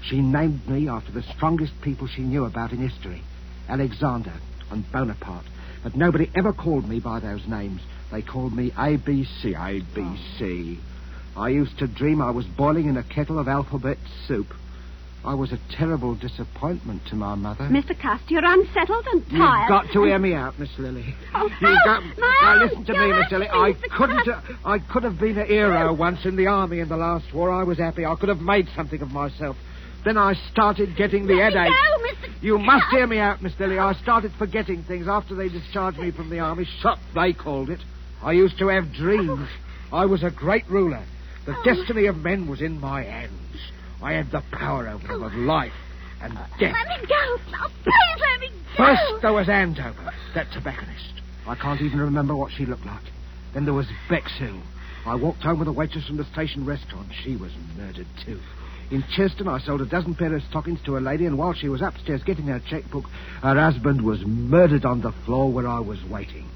She 0.09 0.21
named 0.21 0.67
me 0.69 0.89
after 0.89 1.13
the 1.13 1.23
strongest 1.35 1.73
people 1.83 2.07
she 2.07 2.23
knew 2.23 2.45
about 2.45 2.73
in 2.73 2.79
history 2.79 3.23
Alexander 3.69 4.33
and 4.71 4.91
Bonaparte. 4.91 5.47
But 5.83 5.97
nobody 5.97 6.31
ever 6.35 6.53
called 6.53 6.89
me 6.89 7.01
by 7.01 7.21
those 7.21 7.47
names. 7.47 7.81
They 8.11 8.23
called 8.23 8.55
me 8.55 8.71
ABC. 8.71 9.55
ABC. 9.55 10.79
I 11.37 11.49
used 11.49 11.79
to 11.79 11.87
dream 11.87 12.23
I 12.23 12.31
was 12.31 12.47
boiling 12.47 12.89
in 12.89 12.97
a 12.97 13.03
kettle 13.03 13.39
of 13.39 13.49
alphabet 13.49 13.99
soup. 14.27 14.55
I 15.25 15.35
was 15.35 15.53
a 15.53 15.59
terrible 15.75 16.15
disappointment 16.15 17.07
to 17.09 17.17
my 17.17 17.35
mother. 17.35 17.65
Mr. 17.65 17.99
Cast, 17.99 18.31
you're 18.31 18.45
unsettled 18.45 19.07
and 19.11 19.27
tired. 19.31 19.61
You've 19.63 19.69
got 19.69 19.93
to 19.95 20.05
hear 20.05 20.19
me 20.19 20.35
out, 20.35 20.59
Miss 20.59 20.69
Lily. 20.79 21.15
Oh, 21.35 21.49
You 21.63 21.69
oh, 21.69 21.77
got, 21.85 22.03
no, 22.19 22.31
now 22.43 22.63
listen 22.63 22.85
to 22.85 22.93
me, 22.93 23.13
Miss 23.13 23.33
Lily. 23.33 23.49
I 23.49 23.73
Mr. 23.73 23.97
couldn't. 23.97 24.29
Uh, 24.29 24.41
I 24.67 24.79
could 24.79 25.03
have 25.03 25.19
been 25.19 25.39
a 25.39 25.47
hero 25.47 25.95
once 25.95 26.27
in 26.27 26.37
the 26.37 26.47
army 26.47 26.81
in 26.81 26.91
the 26.91 26.99
last 26.99 27.33
war. 27.33 27.51
I 27.51 27.65
was 27.65 27.79
happy. 27.79 28.05
I 28.05 28.15
could 28.17 28.29
have 28.29 28.41
made 28.41 28.69
something 28.77 29.01
of 29.01 29.13
myself. 29.13 29.57
Then 30.05 30.19
I 30.19 30.35
started 30.53 30.97
getting 30.97 31.27
the 31.27 31.35
Let 31.35 31.53
me 31.55 31.59
headache. 31.59 31.73
go, 31.73 32.29
Mr. 32.29 32.43
You 32.43 32.59
must 32.59 32.87
hear 32.91 33.07
me 33.07 33.19
out, 33.19 33.43
Miss 33.43 33.59
Lily. 33.59 33.79
I 33.79 33.95
started 33.95 34.33
forgetting 34.39 34.83
things 34.85 35.09
after 35.09 35.35
they 35.35 35.49
discharged 35.49 35.99
me 35.99 36.11
from 36.11 36.29
the 36.29 36.41
army. 36.41 36.67
Shot, 36.81 36.99
they 37.15 37.33
called 37.33 37.71
it. 37.71 37.81
I 38.23 38.33
used 38.33 38.59
to 38.59 38.69
have 38.69 38.93
dreams. 38.93 39.49
I 39.93 40.05
was 40.07 40.23
a 40.23 40.31
great 40.31 40.69
ruler. 40.69 41.03
The 41.47 41.57
destiny 41.65 42.07
of 42.07 42.17
men 42.17 42.47
was 42.49 42.61
in 42.61 42.81
my 42.81 43.03
hands. 43.03 43.33
I 44.03 44.13
had 44.13 44.31
the 44.31 44.43
power 44.53 44.89
over 44.89 45.07
them 45.07 45.23
of 45.23 45.33
life 45.35 45.73
and 46.21 46.35
death. 46.59 46.75
Let 46.75 47.01
me 47.01 47.07
go. 47.07 47.15
Oh, 47.17 47.71
please 47.83 48.21
let 48.21 48.41
me 48.41 48.49
go. 48.49 48.85
First, 48.85 49.23
there 49.23 49.33
was 49.33 49.49
Andover, 49.49 50.13
that 50.35 50.51
tobacconist. 50.53 51.23
I 51.47 51.55
can't 51.55 51.81
even 51.81 52.01
remember 52.01 52.35
what 52.35 52.53
she 52.53 52.67
looked 52.67 52.87
like. 52.87 53.03
Then 53.55 53.65
there 53.65 53.75
was 53.75 53.87
Bexhill. 54.09 54.61
I 55.07 55.15
walked 55.15 55.43
home 55.43 55.59
with 55.59 55.69
a 55.69 55.73
waitress 55.73 56.07
from 56.07 56.17
the 56.17 56.25
station 56.25 56.65
restaurant. 56.67 57.09
She 57.23 57.37
was 57.37 57.53
murdered, 57.77 58.07
too. 58.25 58.41
In 58.91 59.03
Churston, 59.17 59.49
I 59.49 59.59
sold 59.65 59.81
a 59.81 59.87
dozen 59.87 60.15
pair 60.15 60.35
of 60.35 60.43
stockings 60.51 60.81
to 60.85 60.97
a 60.97 61.01
lady, 61.01 61.27
and 61.27 61.39
while 61.39 61.55
she 61.55 61.69
was 61.69 61.83
upstairs 61.83 62.23
getting 62.23 62.47
her 62.47 62.61
checkbook, 62.61 63.07
her 63.43 63.59
husband 63.59 64.03
was 64.03 64.21
murdered 64.25 64.85
on 64.85 65.01
the 65.01 65.13
floor 65.25 65.51
where 65.51 65.67
I 65.67 65.81
was 65.81 66.03
waiting. 66.05 66.49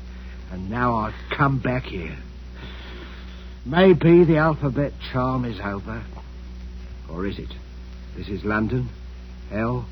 And 0.53 0.71
now 0.71 0.97
I've 0.97 1.15
come 1.37 1.59
back 1.59 1.85
here. 1.85 2.17
Maybe 3.65 4.25
the 4.25 4.39
alphabet 4.39 4.93
charm 5.13 5.45
is 5.45 5.59
over. 5.61 6.05
Or 7.11 7.27
is 7.27 7.39
it? 7.39 7.53
This 8.17 8.29
is 8.29 8.45
London. 8.45 8.89
L. 9.53 9.87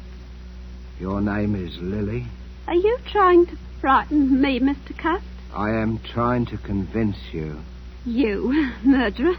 Your 0.99 1.21
name 1.21 1.55
is 1.55 1.77
Lily. 1.79 2.27
Are 2.67 2.75
you 2.75 2.99
trying 3.11 3.47
to 3.47 3.57
frighten 3.81 4.41
me, 4.41 4.61
Mr. 4.61 4.97
Cast? 4.97 5.25
I 5.55 5.71
am 5.71 6.01
trying 6.13 6.47
to 6.47 6.59
convince 6.59 7.17
you. 7.33 7.61
You, 8.05 8.73
murderer. 8.85 9.35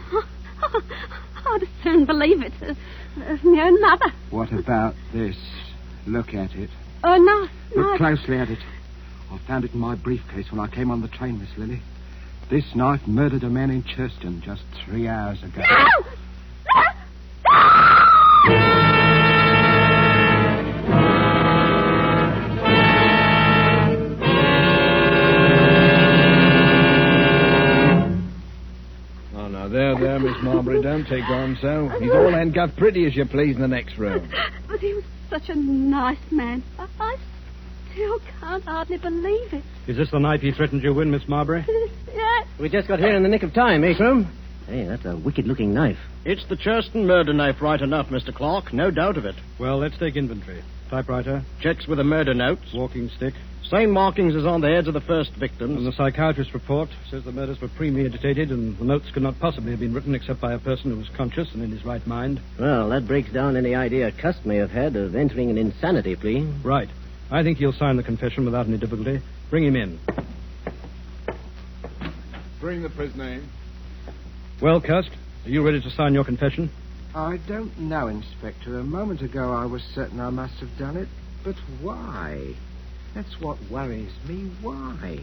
I'd 1.46 1.62
as 1.62 1.68
soon 1.82 2.04
believe 2.04 2.42
it 2.42 2.52
as, 2.62 2.76
as 3.26 3.42
my 3.42 3.66
own 3.66 3.80
mother. 3.80 4.12
What 4.30 4.52
about 4.52 4.94
this? 5.12 5.36
Look 6.06 6.34
at 6.34 6.54
it. 6.54 6.70
Oh, 7.04 7.16
no, 7.16 7.48
no. 7.76 7.88
Look 7.90 7.98
closely 7.98 8.38
at 8.38 8.48
it. 8.50 8.58
I 9.30 9.38
found 9.46 9.64
it 9.64 9.72
in 9.74 9.80
my 9.80 9.94
briefcase 9.94 10.50
when 10.50 10.60
I 10.60 10.68
came 10.68 10.90
on 10.90 11.02
the 11.02 11.08
train, 11.08 11.38
Miss 11.38 11.50
Lily. 11.56 11.82
This 12.50 12.74
knife 12.74 13.06
murdered 13.06 13.44
a 13.44 13.50
man 13.50 13.70
in 13.70 13.82
Churston 13.82 14.40
just 14.42 14.62
three 14.84 15.06
hours 15.06 15.42
ago. 15.42 15.62
Oh, 15.68 16.04
Don't 30.98 31.08
take 31.08 31.30
on 31.30 31.56
so. 31.62 31.88
He's 32.00 32.10
all 32.10 32.32
handcuffed 32.32 32.76
pretty 32.76 33.06
as 33.06 33.14
you 33.14 33.24
please 33.24 33.54
in 33.54 33.62
the 33.62 33.68
next 33.68 33.98
room. 33.98 34.28
But 34.68 34.80
he 34.80 34.94
was 34.94 35.04
such 35.30 35.48
a 35.48 35.54
nice 35.54 36.18
man. 36.32 36.64
I, 36.76 36.88
I 36.98 37.16
still 37.92 38.18
can't 38.40 38.64
hardly 38.64 38.98
believe 38.98 39.52
it. 39.52 39.62
Is 39.86 39.96
this 39.96 40.10
the 40.10 40.18
knife 40.18 40.40
he 40.40 40.50
threatened 40.50 40.82
you 40.82 40.92
with, 40.92 41.06
Miss 41.06 41.28
Marbury? 41.28 41.64
Yes. 42.12 42.48
We 42.58 42.68
just 42.68 42.88
got 42.88 42.98
here 42.98 43.14
in 43.14 43.22
the 43.22 43.28
nick 43.28 43.44
of 43.44 43.54
time, 43.54 43.84
eh, 43.84 43.94
Crum? 43.96 44.24
Hey, 44.66 44.86
that's 44.86 45.04
a 45.04 45.16
wicked-looking 45.16 45.72
knife. 45.72 45.98
It's 46.24 46.44
the 46.48 46.56
Churston 46.56 47.06
murder 47.06 47.32
knife 47.32 47.62
right 47.62 47.80
enough, 47.80 48.08
Mr. 48.08 48.34
Clark. 48.34 48.72
No 48.72 48.90
doubt 48.90 49.16
of 49.16 49.24
it. 49.24 49.36
Well, 49.60 49.78
let's 49.78 49.96
take 49.98 50.16
inventory. 50.16 50.64
Typewriter. 50.90 51.44
Checks 51.60 51.86
with 51.86 51.98
the 51.98 52.04
murder 52.04 52.34
notes. 52.34 52.74
Walking 52.74 53.08
stick. 53.16 53.34
Same 53.70 53.90
markings 53.90 54.34
as 54.34 54.46
on 54.46 54.62
the 54.62 54.68
heads 54.68 54.88
of 54.88 54.94
the 54.94 55.00
first 55.02 55.32
victims. 55.32 55.76
And 55.76 55.86
the 55.86 55.92
psychiatrist's 55.92 56.54
report 56.54 56.88
says 57.10 57.24
the 57.24 57.32
murders 57.32 57.60
were 57.60 57.68
premeditated 57.68 58.50
and 58.50 58.78
the 58.78 58.84
notes 58.84 59.10
could 59.10 59.22
not 59.22 59.38
possibly 59.38 59.72
have 59.72 59.80
been 59.80 59.92
written 59.92 60.14
except 60.14 60.40
by 60.40 60.54
a 60.54 60.58
person 60.58 60.90
who 60.90 60.96
was 60.96 61.10
conscious 61.10 61.52
and 61.52 61.62
in 61.62 61.70
his 61.70 61.84
right 61.84 62.06
mind. 62.06 62.40
Well, 62.58 62.88
that 62.88 63.06
breaks 63.06 63.30
down 63.30 63.58
any 63.58 63.74
idea 63.74 64.10
Cust 64.10 64.46
may 64.46 64.56
have 64.56 64.70
had 64.70 64.96
of 64.96 65.14
entering 65.14 65.50
an 65.50 65.58
insanity 65.58 66.16
plea. 66.16 66.48
Right. 66.62 66.88
I 67.30 67.42
think 67.42 67.58
he'll 67.58 67.74
sign 67.74 67.96
the 67.96 68.02
confession 68.02 68.46
without 68.46 68.66
any 68.66 68.78
difficulty. 68.78 69.20
Bring 69.50 69.64
him 69.64 69.76
in. 69.76 69.98
Bring 72.60 72.82
the 72.82 72.88
prisoner 72.88 73.28
in. 73.28 73.48
Well, 74.62 74.80
Cust, 74.80 75.10
are 75.44 75.50
you 75.50 75.62
ready 75.62 75.82
to 75.82 75.90
sign 75.90 76.14
your 76.14 76.24
confession? 76.24 76.70
I 77.14 77.38
don't 77.46 77.78
know, 77.78 78.08
Inspector. 78.08 78.78
A 78.78 78.82
moment 78.82 79.20
ago 79.20 79.52
I 79.52 79.66
was 79.66 79.82
certain 79.94 80.20
I 80.20 80.30
must 80.30 80.54
have 80.54 80.74
done 80.78 80.96
it. 80.96 81.08
But 81.44 81.56
why? 81.82 82.54
That's 83.14 83.40
what 83.40 83.58
worries 83.70 84.12
me. 84.28 84.50
Why? 84.62 85.20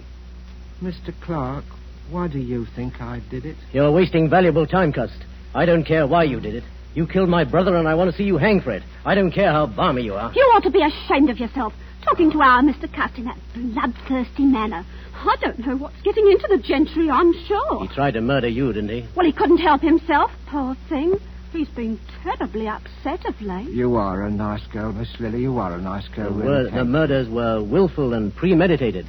Mr. 0.82 1.14
Clark, 1.22 1.64
why 2.10 2.28
do 2.28 2.40
you 2.40 2.66
think 2.76 3.02
I 3.02 3.22
did 3.30 3.46
it? 3.46 3.56
You're 3.72 3.92
wasting 3.92 4.30
valuable 4.30 4.68
time, 4.68 4.92
Cust. 4.92 5.18
I 5.54 5.66
don't 5.66 5.86
care 5.86 6.06
why 6.06 6.24
you 6.24 6.40
did 6.40 6.56
it. 6.56 6.64
You 6.94 7.08
killed 7.08 7.30
my 7.30 7.44
brother, 7.44 7.76
and 7.76 7.88
I 7.88 7.96
want 7.96 8.12
to 8.12 8.18
see 8.18 8.24
you 8.24 8.38
hang 8.38 8.62
for 8.62 8.72
it. 8.72 8.84
I 9.06 9.16
don't 9.16 9.32
care 9.32 9.52
how 9.52 9.68
balmy 9.68 10.04
you 10.04 10.16
are. 10.16 10.32
You 10.34 10.42
ought 10.56 10.64
to 10.64 10.72
be 10.72 10.82
ashamed 10.84 11.30
of 11.30 11.40
yourself, 11.40 11.74
talking 12.04 12.32
to 12.32 12.42
our 12.42 12.62
Mr. 12.62 12.92
Cast 12.92 13.18
in 13.18 13.26
that 13.26 13.38
bloodthirsty 13.54 14.46
manner. 14.46 14.86
I 15.16 15.36
don't 15.42 15.60
know 15.60 15.76
what's 15.78 16.02
getting 16.04 16.30
into 16.30 16.48
the 16.48 16.58
gentry, 16.58 17.10
I'm 17.10 17.34
sure. 17.48 17.82
He 17.82 17.94
tried 17.94 18.14
to 18.14 18.22
murder 18.22 18.48
you, 18.48 18.72
didn't 18.74 18.90
he? 18.90 19.08
Well, 19.16 19.26
he 19.26 19.32
couldn't 19.32 19.58
help 19.58 19.82
himself, 19.82 20.32
poor 20.48 20.76
thing. 20.88 21.16
He's 21.52 21.70
been 21.70 22.00
terribly 22.24 22.68
upset 22.68 23.26
of 23.26 23.42
late. 23.42 23.70
You 23.70 23.96
are 23.96 24.24
a 24.24 24.32
nice 24.32 24.66
girl, 24.68 24.92
Miss 24.92 25.20
Lily. 25.20 25.42
You 25.42 25.58
are 25.60 25.74
a 25.74 25.82
nice 25.82 26.08
girl. 26.10 26.34
The, 26.34 26.44
really, 26.44 26.64
wor- 26.72 26.78
the 26.80 26.86
murders 26.86 27.30
were 27.30 27.64
willful 27.64 28.14
and 28.14 28.36
premeditated. 28.36 29.06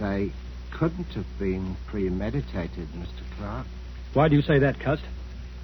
They 0.00 0.32
couldn't 0.72 1.08
have 1.14 1.26
been 1.38 1.76
premeditated, 1.86 2.88
Mr. 2.96 3.22
Clark. 3.36 3.66
Why 4.14 4.28
do 4.28 4.36
you 4.36 4.42
say 4.42 4.58
that, 4.60 4.80
Cust? 4.80 5.02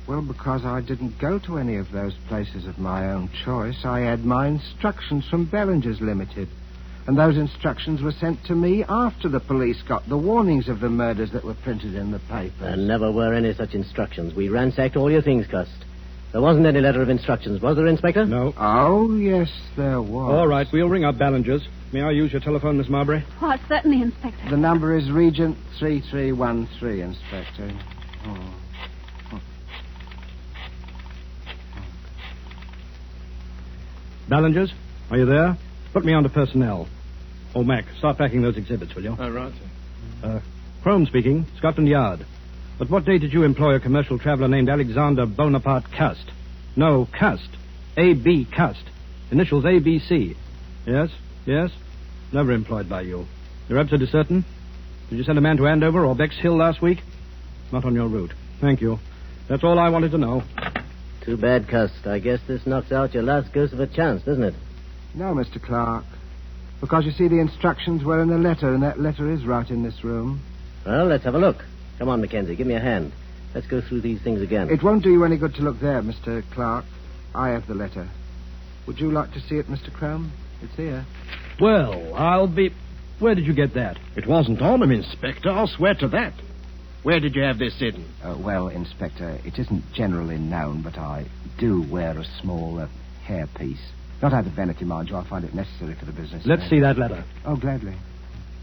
Well, 0.06 0.20
because 0.20 0.64
I 0.66 0.80
didn't 0.82 1.18
go 1.18 1.38
to 1.40 1.56
any 1.56 1.76
of 1.76 1.90
those 1.90 2.14
places 2.28 2.66
of 2.66 2.78
my 2.78 3.10
own 3.10 3.30
choice. 3.44 3.84
I 3.84 4.00
had 4.00 4.24
my 4.24 4.48
instructions 4.48 5.26
from 5.28 5.46
Ballinger's 5.46 6.00
Limited. 6.00 6.48
And 7.06 7.18
those 7.18 7.36
instructions 7.36 8.00
were 8.00 8.12
sent 8.12 8.44
to 8.46 8.54
me 8.54 8.82
after 8.88 9.28
the 9.28 9.40
police 9.40 9.82
got 9.86 10.08
the 10.08 10.16
warnings 10.16 10.68
of 10.68 10.80
the 10.80 10.88
murders 10.88 11.30
that 11.32 11.44
were 11.44 11.54
printed 11.54 11.94
in 11.94 12.12
the 12.12 12.18
papers. 12.18 12.58
There 12.60 12.76
never 12.76 13.12
were 13.12 13.34
any 13.34 13.52
such 13.52 13.74
instructions. 13.74 14.34
We 14.34 14.48
ransacked 14.48 14.96
all 14.96 15.10
your 15.10 15.20
things, 15.20 15.46
Cust. 15.46 15.70
There 16.32 16.40
wasn't 16.40 16.66
any 16.66 16.80
letter 16.80 17.02
of 17.02 17.10
instructions, 17.10 17.60
was 17.60 17.76
there, 17.76 17.86
Inspector? 17.86 18.24
No. 18.24 18.54
Oh, 18.56 19.14
yes, 19.16 19.48
there 19.76 20.00
was. 20.00 20.34
All 20.34 20.48
right, 20.48 20.66
we'll 20.72 20.88
ring 20.88 21.04
up 21.04 21.16
Ballinger's. 21.16 21.62
May 21.92 22.02
I 22.02 22.10
use 22.10 22.32
your 22.32 22.40
telephone, 22.40 22.78
Miss 22.78 22.88
Marbury? 22.88 23.24
Why, 23.38 23.60
certainly, 23.68 24.02
Inspector. 24.02 24.50
The 24.50 24.56
number 24.56 24.96
is 24.96 25.10
Regent 25.12 25.56
3313, 25.78 27.00
Inspector. 27.00 27.80
Oh. 28.26 28.54
Ballinger's? 34.28 34.72
Are 35.10 35.18
you 35.18 35.26
there? 35.26 35.56
Put 35.94 36.04
me 36.04 36.12
on 36.12 36.24
to 36.24 36.28
personnel. 36.28 36.88
Oh, 37.54 37.62
Mac, 37.62 37.84
start 37.98 38.18
packing 38.18 38.42
those 38.42 38.56
exhibits, 38.56 38.96
will 38.96 39.04
you? 39.04 39.16
All 39.18 39.30
right, 39.30 39.52
sir. 39.52 40.28
Uh, 40.28 40.40
Crome 40.82 41.06
speaking, 41.06 41.46
Scotland 41.56 41.88
Yard. 41.88 42.26
But 42.80 42.90
what 42.90 43.04
day 43.04 43.18
did 43.18 43.32
you 43.32 43.44
employ 43.44 43.76
a 43.76 43.80
commercial 43.80 44.18
traveler 44.18 44.48
named 44.48 44.68
Alexander 44.68 45.24
Bonaparte 45.24 45.92
Cust? 45.92 46.32
No, 46.74 47.06
Cust. 47.16 47.48
A.B. 47.96 48.48
Cust. 48.54 48.82
Initials 49.30 49.64
A.B.C. 49.64 50.36
Yes, 50.84 51.10
yes. 51.46 51.70
Never 52.32 52.50
employed 52.50 52.88
by 52.88 53.02
you. 53.02 53.26
You're 53.68 53.78
absolutely 53.78 54.08
certain? 54.08 54.44
Did 55.10 55.18
you 55.18 55.24
send 55.24 55.38
a 55.38 55.40
man 55.40 55.58
to 55.58 55.68
Andover 55.68 56.04
or 56.04 56.16
Bexhill 56.16 56.56
last 56.56 56.82
week? 56.82 56.98
Not 57.70 57.84
on 57.84 57.94
your 57.94 58.08
route. 58.08 58.32
Thank 58.60 58.80
you. 58.80 58.98
That's 59.48 59.62
all 59.62 59.78
I 59.78 59.90
wanted 59.90 60.10
to 60.10 60.18
know. 60.18 60.42
Too 61.20 61.36
bad, 61.36 61.68
Cust. 61.68 62.04
I 62.04 62.18
guess 62.18 62.40
this 62.48 62.66
knocks 62.66 62.90
out 62.90 63.14
your 63.14 63.22
last 63.22 63.52
ghost 63.52 63.72
of 63.72 63.78
a 63.78 63.86
chance, 63.86 64.24
doesn't 64.24 64.42
it? 64.42 64.54
No, 65.14 65.34
Mr. 65.34 65.62
Clark. 65.62 66.04
Because 66.80 67.04
you 67.04 67.12
see, 67.12 67.28
the 67.28 67.40
instructions 67.40 68.04
were 68.04 68.20
in 68.20 68.28
the 68.28 68.38
letter, 68.38 68.74
and 68.74 68.82
that 68.82 69.00
letter 69.00 69.30
is 69.30 69.44
right 69.44 69.68
in 69.70 69.82
this 69.82 70.04
room. 70.04 70.42
Well, 70.84 71.06
let's 71.06 71.24
have 71.24 71.34
a 71.34 71.38
look. 71.38 71.64
Come 71.98 72.08
on, 72.08 72.20
Mackenzie. 72.20 72.56
Give 72.56 72.66
me 72.66 72.74
a 72.74 72.80
hand. 72.80 73.12
Let's 73.54 73.66
go 73.68 73.80
through 73.80 74.00
these 74.00 74.20
things 74.20 74.42
again. 74.42 74.68
It 74.68 74.82
won't 74.82 75.04
do 75.04 75.10
you 75.10 75.24
any 75.24 75.38
good 75.38 75.54
to 75.54 75.62
look 75.62 75.80
there, 75.80 76.02
Mr. 76.02 76.42
Clark. 76.52 76.84
I 77.34 77.50
have 77.50 77.66
the 77.66 77.74
letter. 77.74 78.08
Would 78.86 78.98
you 78.98 79.10
like 79.10 79.32
to 79.32 79.40
see 79.40 79.56
it, 79.56 79.68
Mr. 79.68 79.92
Crumb? 79.92 80.32
It's 80.60 80.74
here. 80.74 81.06
Well, 81.60 82.14
I'll 82.14 82.48
be. 82.48 82.74
Where 83.20 83.34
did 83.34 83.46
you 83.46 83.54
get 83.54 83.74
that? 83.74 83.98
It 84.16 84.26
wasn't 84.26 84.60
on 84.60 84.82
him, 84.82 84.90
Inspector. 84.90 85.48
I'll 85.48 85.68
swear 85.68 85.94
to 85.94 86.08
that. 86.08 86.34
Where 87.04 87.20
did 87.20 87.34
you 87.36 87.42
have 87.42 87.58
this 87.58 87.78
hidden? 87.78 88.06
Uh, 88.22 88.36
well, 88.38 88.68
Inspector, 88.68 89.40
it 89.44 89.58
isn't 89.58 89.92
generally 89.92 90.38
known, 90.38 90.82
but 90.82 90.98
I 90.98 91.26
do 91.58 91.82
wear 91.88 92.18
a 92.18 92.24
small 92.40 92.80
uh, 92.80 92.88
hairpiece. 93.26 93.78
Not 94.24 94.32
out 94.32 94.46
of 94.46 94.52
vanity, 94.52 94.86
mind 94.86 95.10
you. 95.10 95.16
I 95.16 95.28
find 95.28 95.44
it 95.44 95.52
necessary 95.54 95.94
for 96.00 96.06
the 96.06 96.12
business. 96.12 96.46
Let's 96.46 96.66
see 96.70 96.80
that 96.80 96.96
letter. 96.96 97.22
Oh, 97.44 97.56
gladly. 97.56 97.94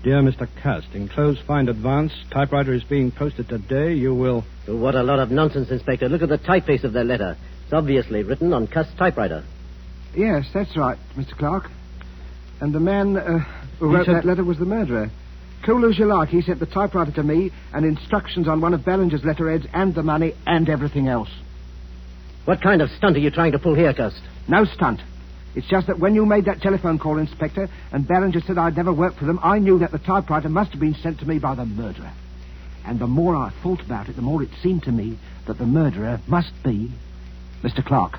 Dear 0.04 0.24
Mr. 0.24 0.48
Cust, 0.64 0.88
enclosed 0.96 1.42
find 1.46 1.70
advance. 1.70 2.12
Typewriter 2.34 2.74
is 2.74 2.84
being 2.84 3.12
posted 3.12 3.48
today. 3.48 3.94
You 3.94 4.16
will. 4.16 4.44
Oh, 4.68 4.76
what 4.76 4.96
a 4.96 5.04
lot 5.04 5.20
of 5.20 5.30
nonsense, 5.30 5.70
Inspector. 5.70 6.10
Look 6.10 6.24
at 6.24 6.30
the 6.30 6.40
typeface 6.40 6.84
of 6.84 6.94
that 6.94 7.06
letter. 7.06 7.38
It's 7.66 7.74
obviously 7.74 8.24
written 8.24 8.54
on 8.54 8.66
Cust's 8.66 8.96
typewriter. 8.98 9.44
Yes, 10.16 10.48
that's 10.52 10.76
right, 10.76 10.98
Mr. 11.16 11.38
Clark. 11.38 11.66
And 12.60 12.74
the 12.74 12.80
man 12.80 13.16
uh, 13.16 13.38
who 13.78 13.94
wrote 13.94 14.08
said- 14.08 14.16
that 14.16 14.26
letter 14.26 14.44
was 14.44 14.58
the 14.58 14.66
murderer. 14.66 15.12
Cool 15.64 15.88
as 15.88 16.00
you 16.00 16.06
like, 16.06 16.30
he 16.30 16.42
sent 16.42 16.60
the 16.60 16.66
typewriter 16.66 17.12
to 17.12 17.22
me 17.22 17.52
and 17.72 17.86
instructions 17.86 18.48
on 18.48 18.62
one 18.62 18.74
of 18.74 18.82
Ballinger's 18.82 19.24
letterheads 19.24 19.68
and 19.76 19.94
the 19.94 20.02
money 20.02 20.34
and 20.48 20.68
everything 20.68 21.08
else. 21.08 21.30
What 22.46 22.64
kind 22.64 22.82
of 22.82 22.90
stunt 22.98 23.16
are 23.16 23.20
you 23.20 23.30
trying 23.30 23.52
to 23.52 23.60
pull 23.60 23.76
here, 23.76 23.94
Cust? 23.94 24.20
No 24.48 24.66
stunt. 24.66 25.02
It's 25.56 25.68
just 25.68 25.88
that 25.88 26.00
when 26.00 26.16
you 26.16 26.26
made 26.26 26.46
that 26.46 26.62
telephone 26.62 26.98
call, 26.98 27.18
Inspector, 27.18 27.68
and 27.92 28.08
Ballinger 28.08 28.42
said 28.42 28.58
I'd 28.58 28.78
never 28.78 28.94
worked 28.94 29.20
for 29.20 29.26
them, 29.26 29.40
I 29.44 29.60
knew 29.60 29.80
that 29.80 29.92
the 29.92 30.00
typewriter 30.00 30.50
must 30.50 30.72
have 30.72 30.80
been 30.80 30.96
sent 30.96 31.20
to 31.20 31.26
me 31.26 31.40
by 31.40 31.56
the 31.56 31.66
murderer. 31.66 32.12
And 32.86 33.00
the 33.00 33.08
more 33.08 33.36
I 33.36 33.52
thought 33.62 33.82
about 33.82 34.10
it, 34.10 34.16
the 34.16 34.22
more 34.22 34.42
it 34.42 34.50
seemed 34.64 34.84
to 34.84 34.92
me 34.92 35.20
that 35.48 35.58
the 35.58 35.66
murderer 35.66 36.20
must 36.28 36.52
be 36.64 36.92
Mr. 37.64 37.86
Clark. 37.86 38.18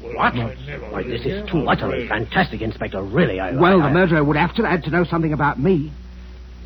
What? 0.00 0.34
Why, 0.34 1.02
this 1.02 1.26
is 1.26 1.50
too 1.50 1.68
utterly 1.68 2.08
fantastic, 2.08 2.62
Inspector. 2.62 3.02
Really, 3.02 3.40
I. 3.40 3.52
Well, 3.52 3.82
I, 3.82 3.88
the 3.88 3.94
murderer 3.94 4.24
would 4.24 4.36
have 4.36 4.54
to 4.54 4.62
had 4.66 4.84
to 4.84 4.90
know 4.90 5.04
something 5.04 5.32
about 5.32 5.58
me. 5.58 5.92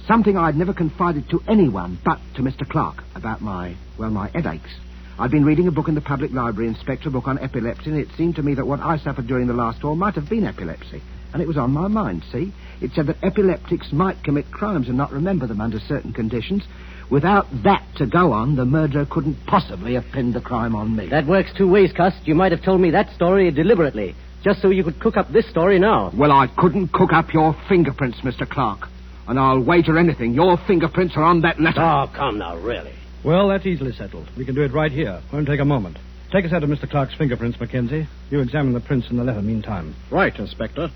Something 0.07 0.37
I'd 0.37 0.57
never 0.57 0.75
confided 0.75 1.31
to 1.31 1.41
anyone 1.49 1.99
but 2.05 2.19
to 2.37 2.43
Mr. 2.43 2.69
Clark 2.69 3.03
about 3.15 3.41
my, 3.41 3.77
well, 3.99 4.11
my 4.11 4.29
headaches. 4.29 4.71
I'd 5.19 5.31
been 5.31 5.45
reading 5.45 5.69
a 5.69 5.73
book 5.73 5.89
in 5.89 5.95
the 5.95 6.01
public 6.01 6.33
library, 6.33 6.69
Inspector, 6.69 7.07
a 7.09 7.13
book 7.13 7.29
on 7.29 7.39
epilepsy, 7.39 7.91
and 7.91 7.99
it 7.99 8.09
seemed 8.17 8.37
to 8.37 8.43
me 8.43 8.55
that 8.55 8.67
what 8.67 8.81
I 8.81 8.97
suffered 8.99 9.27
during 9.27 9.47
the 9.47 9.53
last 9.53 9.85
war 9.85 9.95
might 9.95 10.15
have 10.15 10.29
been 10.29 10.45
epilepsy. 10.45 11.03
And 11.33 11.43
it 11.43 11.49
was 11.49 11.59
on 11.59 11.71
my 11.71 11.89
mind, 11.89 12.25
see? 12.33 12.53
It 12.81 12.93
said 12.95 13.07
that 13.07 13.23
epileptics 13.23 13.93
might 13.93 14.25
commit 14.25 14.51
crimes 14.51 14.89
and 14.89 14.97
not 14.97 15.13
remember 15.13 15.47
them 15.47 15.61
under 15.61 15.79
certain 15.81 16.13
conditions. 16.13 16.65
Without 17.11 17.47
that 17.63 17.87
to 17.97 18.07
go 18.07 18.33
on, 18.33 18.57
the 18.57 18.65
murderer 18.65 19.07
couldn't 19.09 19.37
possibly 19.47 19.95
have 19.95 20.05
pinned 20.13 20.35
the 20.35 20.41
crime 20.41 20.75
on 20.75 20.97
me. 20.97 21.09
That 21.09 21.27
works 21.27 21.51
two 21.57 21.71
ways, 21.71 21.93
Cust. 21.93 22.27
You 22.27 22.35
might 22.35 22.53
have 22.53 22.63
told 22.63 22.81
me 22.81 22.91
that 22.91 23.15
story 23.15 23.51
deliberately, 23.51 24.15
just 24.43 24.63
so 24.63 24.71
you 24.71 24.83
could 24.83 24.99
cook 24.99 25.17
up 25.17 25.31
this 25.31 25.49
story 25.51 25.79
now. 25.79 26.11
Well, 26.17 26.33
I 26.33 26.49
couldn't 26.57 26.93
cook 26.93 27.13
up 27.13 27.33
your 27.35 27.55
fingerprints, 27.69 28.21
Mr. 28.23 28.49
Clark. 28.49 28.89
And 29.29 29.39
I'll 29.39 29.63
wager 29.63 29.99
anything 29.99 30.33
your 30.33 30.59
fingerprints 30.67 31.17
are 31.17 31.23
on 31.23 31.43
that 31.43 31.61
letter. 31.61 31.81
Oh, 31.81 32.11
come 32.15 32.39
now, 32.39 32.57
really. 32.57 32.95
Well, 33.25 33.49
that's 33.49 33.67
easily 33.67 33.93
settled. 33.93 34.29
We 34.37 34.45
can 34.45 34.55
do 34.55 34.63
it 34.63 34.73
right 34.73 34.91
here. 34.91 35.23
Won't 35.33 35.47
take 35.47 35.61
a 35.61 35.65
moment. 35.65 35.99
Take 36.33 36.45
a 36.45 36.49
set 36.49 36.63
of 36.63 36.71
Mr. 36.71 36.91
Clark's 36.91 37.15
fingerprints, 37.15 37.61
Mackenzie. 37.61 38.09
You 38.31 38.41
examine 38.41 38.73
the 38.73 38.81
prints 38.81 39.11
in 39.11 39.17
the 39.17 39.25
letter 39.25 39.43
meantime. 39.43 39.95
Right, 40.11 40.35
Inspector. 40.37 40.89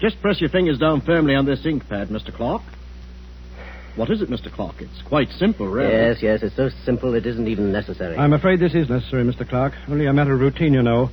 Just 0.00 0.20
press 0.20 0.40
your 0.40 0.50
fingers 0.50 0.78
down 0.78 1.02
firmly 1.02 1.34
on 1.34 1.46
this 1.46 1.64
ink 1.64 1.88
pad, 1.88 2.08
Mr. 2.08 2.34
Clark. 2.34 2.62
What 3.94 4.10
is 4.10 4.22
it, 4.22 4.30
Mr. 4.30 4.50
Clark? 4.50 4.76
It's 4.80 5.02
quite 5.06 5.28
simple, 5.28 5.68
really. 5.68 5.92
Yes, 5.92 6.22
yes, 6.22 6.42
it's 6.42 6.56
so 6.56 6.70
simple 6.84 7.14
it 7.14 7.26
isn't 7.26 7.46
even 7.46 7.70
necessary. 7.70 8.16
I'm 8.16 8.32
afraid 8.32 8.58
this 8.58 8.74
is 8.74 8.88
necessary, 8.88 9.22
Mr. 9.22 9.46
Clark. 9.46 9.74
Only 9.88 10.06
a 10.06 10.12
matter 10.12 10.32
of 10.32 10.40
routine, 10.40 10.72
you 10.72 10.82
know. 10.82 11.10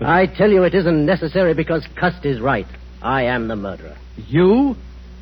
I 0.00 0.26
tell 0.26 0.50
you 0.50 0.62
it 0.64 0.74
isn't 0.74 1.06
necessary 1.06 1.54
because 1.54 1.86
Cust 1.98 2.24
is 2.24 2.40
right. 2.40 2.66
I 3.02 3.22
am 3.24 3.48
the 3.48 3.56
murderer. 3.56 3.96
You? 4.16 4.76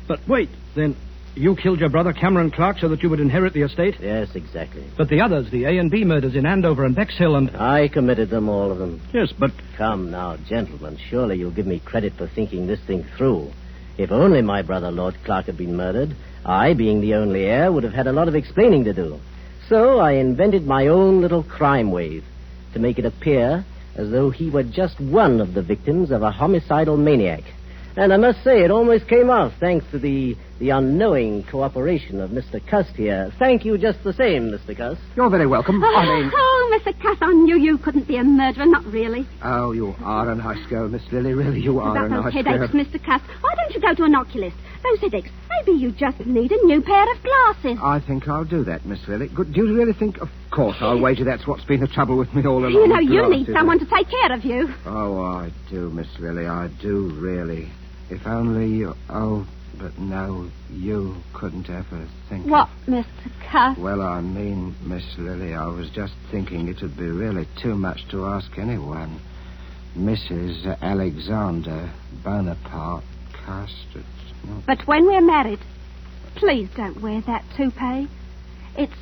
But 0.07 0.19
wait, 0.27 0.49
then 0.75 0.95
you 1.37 1.55
killed 1.55 1.79
your 1.79 1.89
brother 1.89 2.13
Cameron 2.13 2.51
Clark 2.51 2.79
so 2.79 2.89
that 2.89 3.03
you 3.03 3.09
would 3.09 3.19
inherit 3.19 3.53
the 3.53 3.61
estate? 3.61 3.95
Yes, 3.99 4.29
exactly. 4.35 4.85
But 4.97 5.09
the 5.09 5.21
others, 5.21 5.49
the 5.51 5.65
A 5.65 5.77
and 5.77 5.91
B 5.91 6.03
murders 6.03 6.35
in 6.35 6.45
Andover 6.45 6.85
and 6.85 6.95
Bexhill 6.95 7.35
and. 7.35 7.55
I 7.55 7.87
committed 7.87 8.29
them, 8.29 8.49
all 8.49 8.71
of 8.71 8.77
them. 8.77 9.01
Yes, 9.13 9.33
but. 9.37 9.51
Come 9.77 10.11
now, 10.11 10.37
gentlemen. 10.47 10.97
Surely 11.09 11.37
you'll 11.37 11.51
give 11.51 11.67
me 11.67 11.79
credit 11.79 12.13
for 12.17 12.27
thinking 12.27 12.67
this 12.67 12.79
thing 12.87 13.05
through. 13.17 13.51
If 13.97 14.11
only 14.11 14.41
my 14.41 14.61
brother 14.61 14.91
Lord 14.91 15.15
Clark 15.25 15.45
had 15.45 15.57
been 15.57 15.75
murdered, 15.75 16.15
I, 16.45 16.73
being 16.73 17.01
the 17.01 17.15
only 17.15 17.45
heir, 17.45 17.71
would 17.71 17.83
have 17.83 17.93
had 17.93 18.07
a 18.07 18.13
lot 18.13 18.27
of 18.27 18.35
explaining 18.35 18.83
to 18.85 18.93
do. 18.93 19.19
So 19.69 19.99
I 19.99 20.13
invented 20.13 20.65
my 20.65 20.87
own 20.87 21.21
little 21.21 21.43
crime 21.43 21.91
wave 21.91 22.23
to 22.73 22.79
make 22.79 22.99
it 22.99 23.05
appear 23.05 23.65
as 23.95 24.11
though 24.11 24.29
he 24.29 24.49
were 24.49 24.63
just 24.63 24.99
one 24.99 25.41
of 25.41 25.53
the 25.53 25.61
victims 25.61 26.11
of 26.11 26.21
a 26.21 26.31
homicidal 26.31 26.95
maniac. 26.95 27.43
And 27.97 28.13
I 28.13 28.17
must 28.17 28.43
say, 28.43 28.63
it 28.63 28.69
almost 28.69 29.07
came 29.07 29.31
off 29.31 29.53
thanks 29.59 29.85
to 29.91 29.97
the, 29.97 30.37
the 30.59 30.71
unknowing 30.71 31.43
cooperation 31.43 32.19
of 32.19 32.31
Mr. 32.31 32.65
Cust 32.67 32.91
here. 32.95 33.31
Thank 33.37 33.63
you 33.65 33.77
just 33.77 34.03
the 34.03 34.13
same, 34.13 34.49
Mr. 34.51 34.75
Cust. 34.75 34.99
You're 35.15 35.29
very 35.29 35.45
welcome. 35.47 35.81
Oh, 35.83 35.95
I 35.95 36.05
mean. 36.05 36.31
oh, 36.33 36.79
Mr. 36.79 36.99
Cust, 37.01 37.21
I 37.21 37.31
knew 37.31 37.57
you 37.59 37.77
couldn't 37.77 38.07
be 38.07 38.17
a 38.17 38.23
murderer. 38.23 38.65
Not 38.65 38.85
really. 38.85 39.27
Oh, 39.43 39.71
you 39.71 39.95
are 40.03 40.29
a 40.29 40.35
nice 40.35 40.65
girl, 40.67 40.87
Miss 40.87 41.03
Lily. 41.11 41.33
Really, 41.33 41.59
you 41.61 41.79
are 41.79 41.89
a 41.95 42.05
About 42.05 42.09
those 42.09 42.33
nice 42.33 42.45
headaches, 42.45 42.71
girl. 42.71 42.83
Mr. 42.83 43.03
Cust. 43.05 43.23
Why 43.41 43.53
don't 43.55 43.73
you 43.75 43.81
go 43.81 43.93
to 43.93 44.03
an 44.03 44.15
oculist? 44.15 44.55
Those 44.83 44.99
headaches. 44.99 45.29
Maybe 45.49 45.77
you 45.77 45.91
just 45.91 46.19
need 46.25 46.51
a 46.51 46.65
new 46.65 46.81
pair 46.81 47.03
of 47.11 47.21
glasses. 47.23 47.77
I 47.81 47.99
think 48.05 48.27
I'll 48.27 48.45
do 48.45 48.63
that, 48.65 48.85
Miss 48.85 48.99
Lily. 49.07 49.27
Good. 49.27 49.53
Do 49.53 49.65
you 49.65 49.75
really 49.75 49.93
think? 49.93 50.17
Of 50.19 50.29
course, 50.51 50.77
I'll 50.79 50.99
wager 50.99 51.23
that's 51.23 51.45
what's 51.47 51.65
been 51.65 51.81
the 51.81 51.87
trouble 51.87 52.17
with 52.17 52.33
me 52.33 52.45
all 52.45 52.59
along. 52.59 52.71
you 52.71 52.87
know, 52.87 52.99
you 52.99 53.29
need 53.29 53.47
someone 53.53 53.79
to 53.79 53.85
take 53.85 54.09
care 54.09 54.33
of 54.33 54.43
you. 54.45 54.73
Oh, 54.85 55.21
I 55.21 55.51
do, 55.69 55.89
Miss 55.91 56.07
Lily. 56.19 56.47
I 56.47 56.69
do, 56.81 57.11
really. 57.19 57.69
If 58.09 58.25
only 58.25 58.67
you. 58.67 58.93
Oh, 59.09 59.45
but 59.79 59.97
no, 59.99 60.49
you 60.71 61.15
couldn't 61.33 61.69
ever 61.69 62.07
think. 62.29 62.45
of- 62.45 62.51
What, 62.51 62.69
Mr. 62.87 63.05
Cust? 63.51 63.79
Well, 63.79 64.01
I 64.01 64.21
mean, 64.21 64.75
Miss 64.81 65.03
Lily, 65.17 65.53
I 65.53 65.65
was 65.67 65.89
just 65.89 66.13
thinking 66.31 66.67
it 66.67 66.81
would 66.81 66.97
be 66.97 67.07
really 67.09 67.47
too 67.61 67.75
much 67.75 68.07
to 68.09 68.25
ask 68.25 68.57
anyone. 68.57 69.19
Mrs. 69.97 70.79
Alexander 70.81 71.91
Bonaparte 72.23 73.03
Custard. 73.45 74.05
But 74.65 74.85
when 74.87 75.05
we're 75.07 75.21
married, 75.25 75.59
please 76.35 76.69
don't 76.75 77.01
wear 77.01 77.21
that 77.21 77.43
toupee. 77.55 78.07
It's 78.77 78.93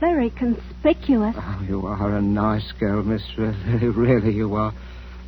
very 0.00 0.30
conspicuous. 0.30 1.36
Oh, 1.38 1.64
you 1.68 1.86
are 1.86 2.16
a 2.16 2.22
nice 2.22 2.72
girl, 2.72 3.02
Miss 3.02 3.22
Lily. 3.36 3.88
Really, 3.94 4.32
you 4.32 4.54
are. 4.54 4.72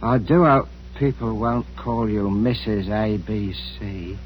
I 0.02 0.16
do 0.18 0.44
hope 0.44 0.68
people 0.98 1.36
won't 1.38 1.66
call 1.76 2.08
you 2.08 2.22
Mrs. 2.22 2.86
ABC. 2.88 4.16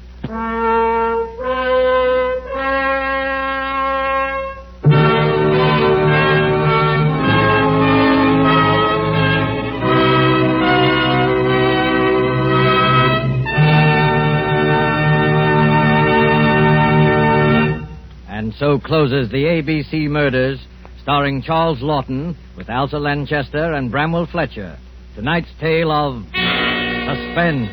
And 18.29 18.53
so 18.59 18.79
closes 18.79 19.29
the 19.29 19.43
ABC 19.45 20.07
Murders, 20.09 20.59
starring 21.01 21.41
Charles 21.41 21.79
Laughton 21.79 22.35
with 22.55 22.69
Elsa 22.69 22.97
Lanchester 22.97 23.73
and 23.73 23.91
Bramwell 23.91 24.27
Fletcher. 24.27 24.77
Tonight's 25.15 25.49
tale 25.59 25.91
of 25.91 26.23
suspense. 26.23 27.69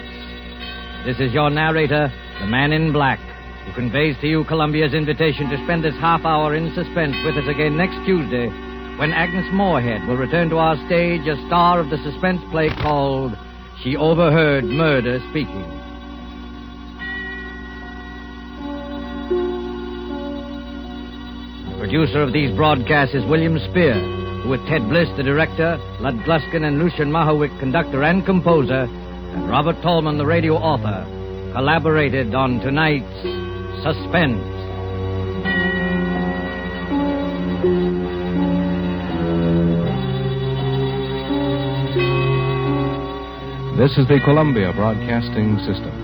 This 1.05 1.21
is 1.21 1.35
your 1.35 1.51
narrator, 1.51 2.11
the 2.41 2.47
Man 2.47 2.73
in 2.73 2.93
Black, 2.93 3.21
who 3.65 3.73
conveys 3.75 4.17
to 4.21 4.27
you 4.27 4.45
Columbia's 4.45 4.95
invitation 4.95 5.49
to 5.51 5.63
spend 5.65 5.85
this 5.85 5.95
half 6.01 6.25
hour 6.25 6.55
in 6.55 6.75
suspense 6.75 7.15
with 7.25 7.37
us 7.37 7.49
again 7.49 7.77
next 7.77 7.97
Tuesday, 8.05 8.49
when 8.99 9.13
Agnes 9.13 9.47
Moorehead 9.53 10.07
will 10.07 10.17
return 10.17 10.51
to 10.51 10.59
our 10.59 10.77
stage 10.87 11.27
as 11.27 11.39
star 11.47 11.81
of 11.81 11.91
the 11.91 11.97
suspense 12.05 12.41
play 12.51 12.69
called 12.83 13.33
She 13.83 13.97
Overheard 13.97 14.65
Murder 14.65 15.21
Speaking. 15.31 15.65
Producer 21.79 22.23
of 22.23 22.33
these 22.33 22.55
broadcasts 22.57 23.15
is 23.15 23.25
William 23.27 23.59
Spier, 23.71 24.01
who 24.43 24.49
with 24.49 24.67
Ted 24.69 24.89
Bliss, 24.89 25.09
the 25.17 25.23
director, 25.23 25.79
Lud 26.01 26.17
Gluskin 26.27 26.67
and 26.67 26.79
Lucien 26.79 27.11
Moraweck, 27.11 27.59
conductor 27.61 28.03
and 28.03 28.25
composer, 28.25 28.89
and 28.89 29.49
Robert 29.49 29.81
Tallman, 29.83 30.19
the 30.19 30.27
radio 30.27 30.55
author, 30.55 31.05
collaborated 31.55 32.35
on 32.35 32.59
tonight's 32.59 33.07
Suspense. 33.85 34.43
This 43.79 43.97
is 43.99 44.09
the 44.09 44.19
Columbia 44.25 44.73
Broadcasting 44.75 45.59
System. 45.59 46.04